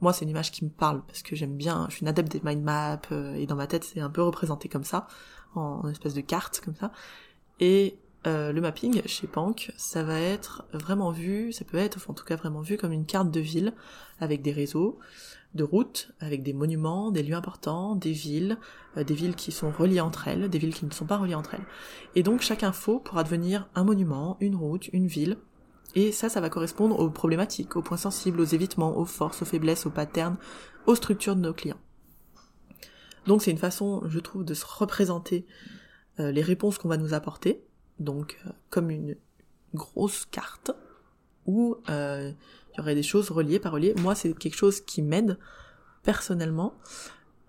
Moi, 0.00 0.12
c'est 0.12 0.24
une 0.24 0.30
image 0.30 0.50
qui 0.50 0.64
me 0.64 0.70
parle 0.70 1.02
parce 1.06 1.22
que 1.22 1.34
j'aime 1.36 1.56
bien. 1.56 1.86
Je 1.88 1.96
suis 1.96 2.02
une 2.02 2.08
adepte 2.08 2.30
des 2.30 2.40
mind 2.44 2.62
maps 2.62 3.00
euh, 3.12 3.34
et 3.34 3.46
dans 3.46 3.56
ma 3.56 3.66
tête, 3.66 3.84
c'est 3.84 4.00
un 4.00 4.10
peu 4.10 4.22
représenté 4.22 4.68
comme 4.68 4.84
ça, 4.84 5.06
en, 5.54 5.88
espèce 5.88 6.14
de 6.14 6.20
carte 6.20 6.60
comme 6.64 6.74
ça. 6.74 6.92
Et 7.60 7.98
euh, 8.26 8.52
le 8.52 8.60
mapping 8.60 9.02
chez 9.06 9.26
Pank, 9.26 9.72
ça 9.76 10.02
va 10.02 10.20
être 10.20 10.64
vraiment 10.72 11.12
vu, 11.12 11.52
ça 11.52 11.64
peut 11.64 11.78
être, 11.78 11.98
en 12.10 12.14
tout 12.14 12.24
cas 12.24 12.36
vraiment 12.36 12.60
vu 12.60 12.76
comme 12.76 12.92
une 12.92 13.06
carte 13.06 13.30
de 13.30 13.40
ville 13.40 13.72
avec 14.20 14.42
des 14.42 14.52
réseaux 14.52 14.98
de 15.54 15.64
routes, 15.64 16.12
avec 16.20 16.42
des 16.42 16.52
monuments, 16.52 17.10
des 17.10 17.22
lieux 17.22 17.34
importants, 17.34 17.96
des 17.96 18.12
villes, 18.12 18.58
euh, 18.96 19.04
des 19.04 19.14
villes 19.14 19.34
qui 19.34 19.50
sont 19.50 19.70
reliées 19.70 20.00
entre 20.00 20.28
elles, 20.28 20.48
des 20.50 20.58
villes 20.58 20.74
qui 20.74 20.84
ne 20.84 20.90
sont 20.90 21.06
pas 21.06 21.16
reliées 21.16 21.34
entre 21.34 21.54
elles. 21.54 21.64
Et 22.14 22.22
donc 22.22 22.42
chaque 22.42 22.62
info 22.62 23.00
pourra 23.00 23.24
devenir 23.24 23.68
un 23.74 23.84
monument, 23.84 24.36
une 24.40 24.56
route, 24.56 24.88
une 24.92 25.06
ville, 25.06 25.38
et 25.94 26.12
ça, 26.12 26.28
ça 26.28 26.40
va 26.40 26.50
correspondre 26.50 26.98
aux 26.98 27.10
problématiques, 27.10 27.76
aux 27.76 27.82
points 27.82 27.96
sensibles, 27.96 28.40
aux 28.40 28.44
évitements, 28.44 28.96
aux 28.98 29.04
forces, 29.04 29.42
aux 29.42 29.46
faiblesses, 29.46 29.86
aux 29.86 29.90
patterns, 29.90 30.36
aux 30.86 30.94
structures 30.94 31.36
de 31.36 31.40
nos 31.40 31.54
clients. 31.54 31.80
Donc 33.26 33.42
c'est 33.42 33.50
une 33.50 33.58
façon, 33.58 34.02
je 34.06 34.18
trouve, 34.18 34.44
de 34.44 34.54
se 34.54 34.64
représenter 34.66 35.46
euh, 36.20 36.30
les 36.30 36.42
réponses 36.42 36.78
qu'on 36.78 36.88
va 36.88 36.96
nous 36.96 37.14
apporter, 37.14 37.64
donc 37.98 38.38
euh, 38.46 38.50
comme 38.70 38.90
une 38.90 39.16
grosse 39.74 40.24
carte 40.26 40.70
où 41.46 41.76
euh, 41.88 42.32
il 42.72 42.78
y 42.78 42.80
aurait 42.80 42.94
des 42.94 43.02
choses 43.02 43.30
reliées 43.30 43.58
par 43.58 43.72
reliées. 43.72 43.94
Moi, 43.98 44.14
c'est 44.14 44.36
quelque 44.36 44.56
chose 44.56 44.80
qui 44.80 45.02
m'aide 45.02 45.38
personnellement 46.02 46.74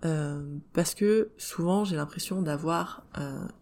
euh, 0.04 0.56
parce 0.72 0.94
que 0.94 1.30
souvent 1.38 1.84
j'ai 1.84 1.96
l'impression 1.96 2.42
d'avoir 2.42 3.04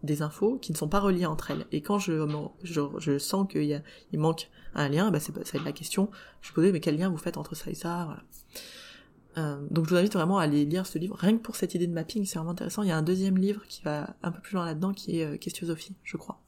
des 0.03 0.21
infos 0.21 0.57
qui 0.57 0.71
ne 0.71 0.77
sont 0.77 0.87
pas 0.87 0.99
reliées 0.99 1.25
entre 1.25 1.51
elles. 1.51 1.65
Et 1.71 1.81
quand 1.81 1.99
je, 1.99 2.27
je, 2.63 2.81
je 2.99 3.17
sens 3.17 3.47
qu'il 3.49 3.83
il 4.11 4.19
manque 4.19 4.49
un 4.75 4.89
lien, 4.89 5.09
bah 5.11 5.19
c'est 5.19 5.33
ça 5.45 5.57
va 5.57 5.63
la 5.63 5.71
question. 5.71 6.09
Je 6.41 6.51
posais 6.53 6.71
mais 6.71 6.79
quel 6.79 6.97
lien 6.97 7.09
vous 7.09 7.17
faites 7.17 7.37
entre 7.37 7.55
ça 7.55 7.69
et 7.71 7.75
ça, 7.75 8.05
voilà. 8.05 9.59
donc 9.71 9.85
je 9.85 9.89
vous 9.91 9.95
invite 9.97 10.13
vraiment 10.13 10.37
à 10.39 10.43
aller 10.43 10.65
lire 10.65 10.85
ce 10.85 10.99
livre, 10.99 11.15
rien 11.17 11.37
que 11.37 11.41
pour 11.41 11.55
cette 11.55 11.73
idée 11.75 11.87
de 11.87 11.93
mapping, 11.93 12.25
c'est 12.25 12.37
vraiment 12.37 12.51
intéressant. 12.51 12.83
Il 12.83 12.89
y 12.89 12.91
a 12.91 12.97
un 12.97 13.03
deuxième 13.03 13.37
livre 13.37 13.63
qui 13.67 13.81
va 13.83 14.15
un 14.23 14.31
peu 14.31 14.41
plus 14.41 14.55
loin 14.55 14.65
là-dedans, 14.65 14.93
qui 14.93 15.19
est 15.19 15.39
Questiosophie, 15.39 15.95
je 16.03 16.17
crois. 16.17 16.39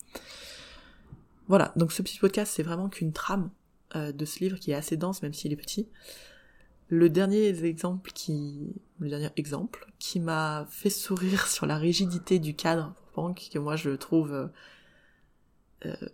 Voilà, 1.50 1.74
donc 1.76 1.92
ce 1.92 2.04
petit 2.04 2.20
podcast, 2.20 2.54
c'est 2.56 2.64
vraiment 2.64 2.90
qu'une 2.90 3.12
trame 3.12 3.50
euh, 3.96 4.12
de 4.12 4.24
ce 4.24 4.40
livre 4.40 4.60
qui 4.60 4.70
est 4.70 4.76
assez 4.76 4.98
dense, 4.98 5.24
même 5.24 5.34
s'il 5.34 5.52
est 5.52 5.56
petit. 5.56 5.88
Le 6.90 7.10
dernier 7.10 7.48
exemple 7.66 8.12
qui, 8.12 8.76
le 9.00 9.10
dernier 9.10 9.30
exemple 9.36 9.88
qui 9.98 10.20
m'a 10.20 10.66
fait 10.70 10.90
sourire 10.90 11.48
sur 11.48 11.66
la 11.66 11.78
rigidité 11.78 12.40
du 12.40 12.56
cadre 12.56 12.94
banque, 13.16 13.50
que 13.52 13.60
moi 13.60 13.76
je 13.76 13.92
trouve 13.92 14.34
euh, 14.34 14.48
euh, 15.86 16.10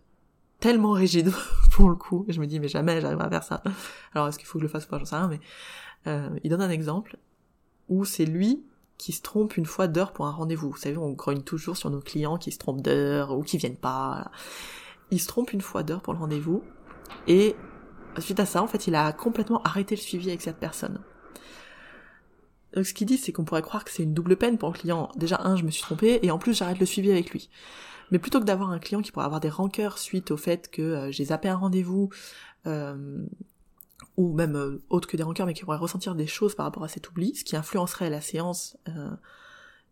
tellement 0.59 0.91
rigide 0.91 1.31
pour 1.71 1.89
le 1.89 1.95
coup. 1.95 2.25
Je 2.29 2.39
me 2.39 2.47
dis 2.47 2.59
mais 2.59 2.67
jamais 2.67 3.01
j'arriverai 3.01 3.25
à 3.25 3.29
faire 3.29 3.43
ça. 3.43 3.63
Alors 4.13 4.27
est-ce 4.27 4.37
qu'il 4.37 4.47
faut 4.47 4.59
que 4.59 4.61
je 4.61 4.67
le 4.67 4.71
fasse 4.71 4.85
ou 4.85 4.89
pas, 4.89 4.99
j'en 4.99 5.05
sais 5.05 5.15
rien, 5.15 5.27
mais 5.27 5.39
euh, 6.07 6.29
il 6.43 6.49
donne 6.49 6.61
un 6.61 6.69
exemple 6.69 7.17
où 7.89 8.05
c'est 8.05 8.25
lui 8.25 8.63
qui 8.97 9.11
se 9.11 9.21
trompe 9.21 9.57
une 9.57 9.65
fois 9.65 9.87
d'heure 9.87 10.13
pour 10.13 10.25
un 10.27 10.31
rendez-vous. 10.31 10.69
Vous 10.71 10.77
savez, 10.77 10.97
on 10.97 11.11
grogne 11.11 11.41
toujours 11.41 11.75
sur 11.75 11.89
nos 11.89 11.99
clients 11.99 12.37
qui 12.37 12.51
se 12.51 12.57
trompent 12.57 12.81
d'heure 12.81 13.37
ou 13.37 13.43
qui 13.43 13.57
viennent 13.57 13.77
pas. 13.77 14.31
Il 15.11 15.19
se 15.19 15.27
trompe 15.27 15.53
une 15.53 15.61
fois 15.61 15.83
d'heure 15.83 16.01
pour 16.01 16.13
le 16.13 16.19
rendez-vous 16.19 16.63
et 17.27 17.55
suite 18.19 18.39
à 18.39 18.45
ça, 18.45 18.63
en 18.63 18.67
fait, 18.67 18.87
il 18.87 18.95
a 18.95 19.11
complètement 19.11 19.61
arrêté 19.63 19.95
le 19.95 20.01
suivi 20.01 20.29
avec 20.29 20.41
cette 20.41 20.57
personne. 20.57 20.99
Donc 22.75 22.85
ce 22.85 22.93
qu'il 22.93 23.07
dit, 23.07 23.17
c'est 23.17 23.31
qu'on 23.31 23.45
pourrait 23.45 23.61
croire 23.61 23.85
que 23.85 23.91
c'est 23.91 24.03
une 24.03 24.13
double 24.13 24.35
peine 24.35 24.57
pour 24.57 24.69
le 24.69 24.77
client. 24.77 25.09
Déjà, 25.15 25.41
un, 25.43 25.55
je 25.55 25.63
me 25.63 25.71
suis 25.71 25.81
trompé, 25.81 26.19
et 26.21 26.31
en 26.31 26.37
plus, 26.37 26.57
j'arrête 26.57 26.79
le 26.79 26.85
suivi 26.85 27.09
avec 27.11 27.31
lui. 27.31 27.49
Mais 28.11 28.19
plutôt 28.19 28.39
que 28.39 28.45
d'avoir 28.45 28.69
un 28.69 28.79
client 28.79 29.01
qui 29.01 29.11
pourrait 29.11 29.25
avoir 29.25 29.39
des 29.39 29.49
rancœurs 29.49 29.97
suite 29.97 30.31
au 30.31 30.37
fait 30.37 30.69
que 30.69 30.81
euh, 30.81 31.11
j'ai 31.11 31.25
zappé 31.25 31.47
un 31.49 31.55
rendez-vous, 31.55 32.09
euh, 32.67 33.25
ou 34.17 34.33
même 34.33 34.55
euh, 34.55 34.83
autre 34.89 35.07
que 35.07 35.17
des 35.17 35.23
rancœurs, 35.23 35.47
mais 35.47 35.53
qui 35.53 35.63
pourrait 35.63 35.77
ressentir 35.77 36.15
des 36.15 36.27
choses 36.27 36.53
par 36.53 36.65
rapport 36.65 36.83
à 36.83 36.87
cet 36.87 37.09
oubli, 37.09 37.33
ce 37.35 37.43
qui 37.43 37.55
influencerait 37.55 38.09
la 38.09 38.21
séance 38.21 38.77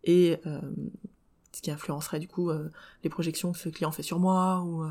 et 0.03 0.37
ce 1.53 1.61
qui 1.61 1.71
influencerait 1.71 2.19
du 2.19 2.27
coup 2.27 2.51
les 3.03 3.09
projections 3.09 3.53
que 3.53 3.57
ce 3.57 3.69
client 3.69 3.91
fait 3.91 4.03
sur 4.03 4.19
moi 4.19 4.61
ou, 4.61 4.85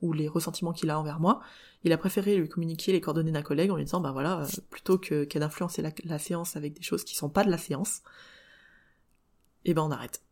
ou 0.00 0.12
les 0.12 0.28
ressentiments 0.28 0.72
qu'il 0.72 0.90
a 0.90 0.98
envers 0.98 1.20
moi, 1.20 1.40
il 1.82 1.92
a 1.92 1.98
préféré 1.98 2.36
lui 2.36 2.48
communiquer 2.48 2.92
les 2.92 3.00
coordonnées 3.00 3.32
d'un 3.32 3.42
collègue 3.42 3.70
en 3.70 3.76
lui 3.76 3.84
disant 3.84 4.00
bah 4.00 4.12
voilà, 4.12 4.40
euh, 4.40 4.46
plutôt 4.70 4.98
que 4.98 5.26
d'influencer 5.38 5.82
la, 5.82 6.18
séance 6.18 6.56
avec 6.56 6.74
des 6.74 6.82
choses 6.82 7.04
qui 7.04 7.14
sont 7.14 7.28
pas 7.28 7.44
de 7.44 7.50
la 7.50 7.58
séance, 7.58 8.02
et 9.64 9.70
eh 9.70 9.74
ben 9.74 9.82
on 9.82 9.90
arrête. 9.90 10.22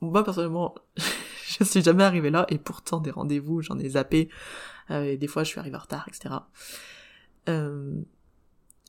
Moi 0.00 0.24
personnellement, 0.24 0.74
je 1.58 1.64
suis 1.64 1.82
jamais 1.82 2.04
arrivé 2.04 2.30
là 2.30 2.46
et 2.48 2.58
pourtant 2.58 3.00
des 3.00 3.10
rendez-vous 3.10 3.62
j'en 3.62 3.78
ai 3.78 3.90
zappé 3.90 4.28
euh, 4.90 5.04
et 5.04 5.16
des 5.16 5.26
fois 5.26 5.44
je 5.44 5.48
suis 5.48 5.60
arrivé 5.60 5.76
en 5.76 5.80
retard, 5.80 6.06
etc. 6.08 6.34
Euh, 7.48 8.00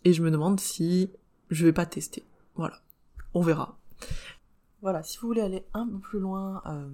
et 0.04 0.14
je 0.14 0.24
me 0.24 0.32
demande 0.32 0.60
si 0.60 1.12
je 1.50 1.66
vais 1.66 1.74
pas 1.74 1.86
tester. 1.86 2.26
Voilà, 2.56 2.82
on 3.34 3.42
verra. 3.42 3.78
Voilà, 4.82 5.02
si 5.02 5.18
vous 5.18 5.28
voulez 5.28 5.42
aller 5.42 5.66
un 5.74 5.88
peu 5.88 5.98
plus 5.98 6.20
loin 6.20 6.62
euh, 6.68 6.88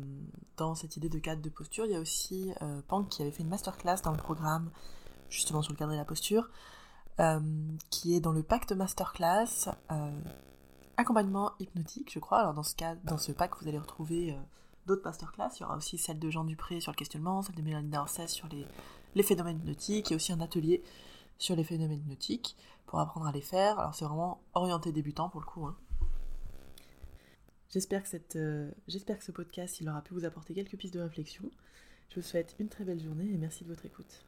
dans 0.56 0.74
cette 0.74 0.96
idée 0.96 1.10
de 1.10 1.20
cadre 1.20 1.42
de 1.42 1.50
posture, 1.50 1.86
il 1.86 1.92
y 1.92 1.96
a 1.96 2.00
aussi 2.00 2.54
euh, 2.62 2.82
Pank 2.88 3.10
qui 3.10 3.22
avait 3.22 3.32
fait 3.32 3.44
une 3.44 3.50
masterclass 3.50 3.98
dans 4.04 4.12
le 4.12 4.18
programme 4.18 4.72
justement 5.30 5.62
sur 5.62 5.74
le 5.74 5.78
cadre 5.78 5.92
de 5.92 5.98
la 5.98 6.06
posture, 6.06 6.50
euh, 7.20 7.40
qui 7.90 8.16
est 8.16 8.22
dans 8.22 8.32
le 8.32 8.44
pacte 8.44 8.72
masterclass 8.72 9.70
accompagnement 10.96 11.54
hypnotique, 11.60 12.14
je 12.14 12.20
crois. 12.20 12.40
Alors 12.40 12.54
dans 12.54 12.64
ce 12.64 12.76
cas, 12.76 12.96
dans 13.04 13.18
ce 13.18 13.32
pack, 13.32 13.58
vous 13.60 13.68
allez 13.68 13.80
retrouver 13.80 14.38
d'autres 14.86 15.04
masterclass. 15.04 15.50
Il 15.58 15.62
y 15.62 15.64
aura 15.66 15.76
aussi 15.76 15.98
celle 15.98 16.20
de 16.20 16.30
Jean 16.30 16.44
Dupré 16.44 16.80
sur 16.80 16.92
le 16.92 16.96
questionnement, 16.98 17.42
celle 17.42 17.56
de 17.56 17.64
Mélanie 17.64 17.90
Darcès 17.90 18.28
sur 18.28 18.48
les, 19.16 19.24
phénomènes 19.24 19.58
hypnotiques, 19.58 20.12
et 20.12 20.16
aussi 20.16 20.32
un 20.32 20.40
atelier 20.40 20.84
sur 21.40 21.56
les 21.56 21.64
phénomènes 21.64 22.00
hypnotiques 22.00 22.56
pour 22.86 23.00
apprendre 23.00 23.26
à 23.26 23.32
les 23.32 23.42
faire. 23.42 23.80
Alors 23.80 23.96
c'est 23.96 24.06
vraiment 24.06 24.40
orienté 24.54 24.92
débutant 24.92 25.30
pour 25.30 25.42
le 25.42 25.48
coup. 25.48 25.66
Hein. 25.66 25.76
J'espère 27.74 28.04
que, 28.04 28.08
cette, 28.08 28.36
euh, 28.36 28.70
j'espère 28.88 29.18
que 29.18 29.24
ce 29.24 29.32
podcast 29.32 29.82
il 29.82 29.90
aura 29.90 30.04
pu 30.04 30.14
vous 30.14 30.26
apporter 30.26 30.54
quelques 30.54 30.76
pistes 30.76 30.94
de 30.94 31.00
réflexion. 31.00 31.50
Je 32.12 32.16
vous 32.18 32.22
souhaite 32.22 32.56
une 32.60 32.70
très 32.70 32.84
belle 32.84 33.02
journée 33.02 33.26
et 33.26 33.38
merci 33.38 33.64
de 33.64 33.70
votre 33.70 33.88
écoute. 33.88 34.24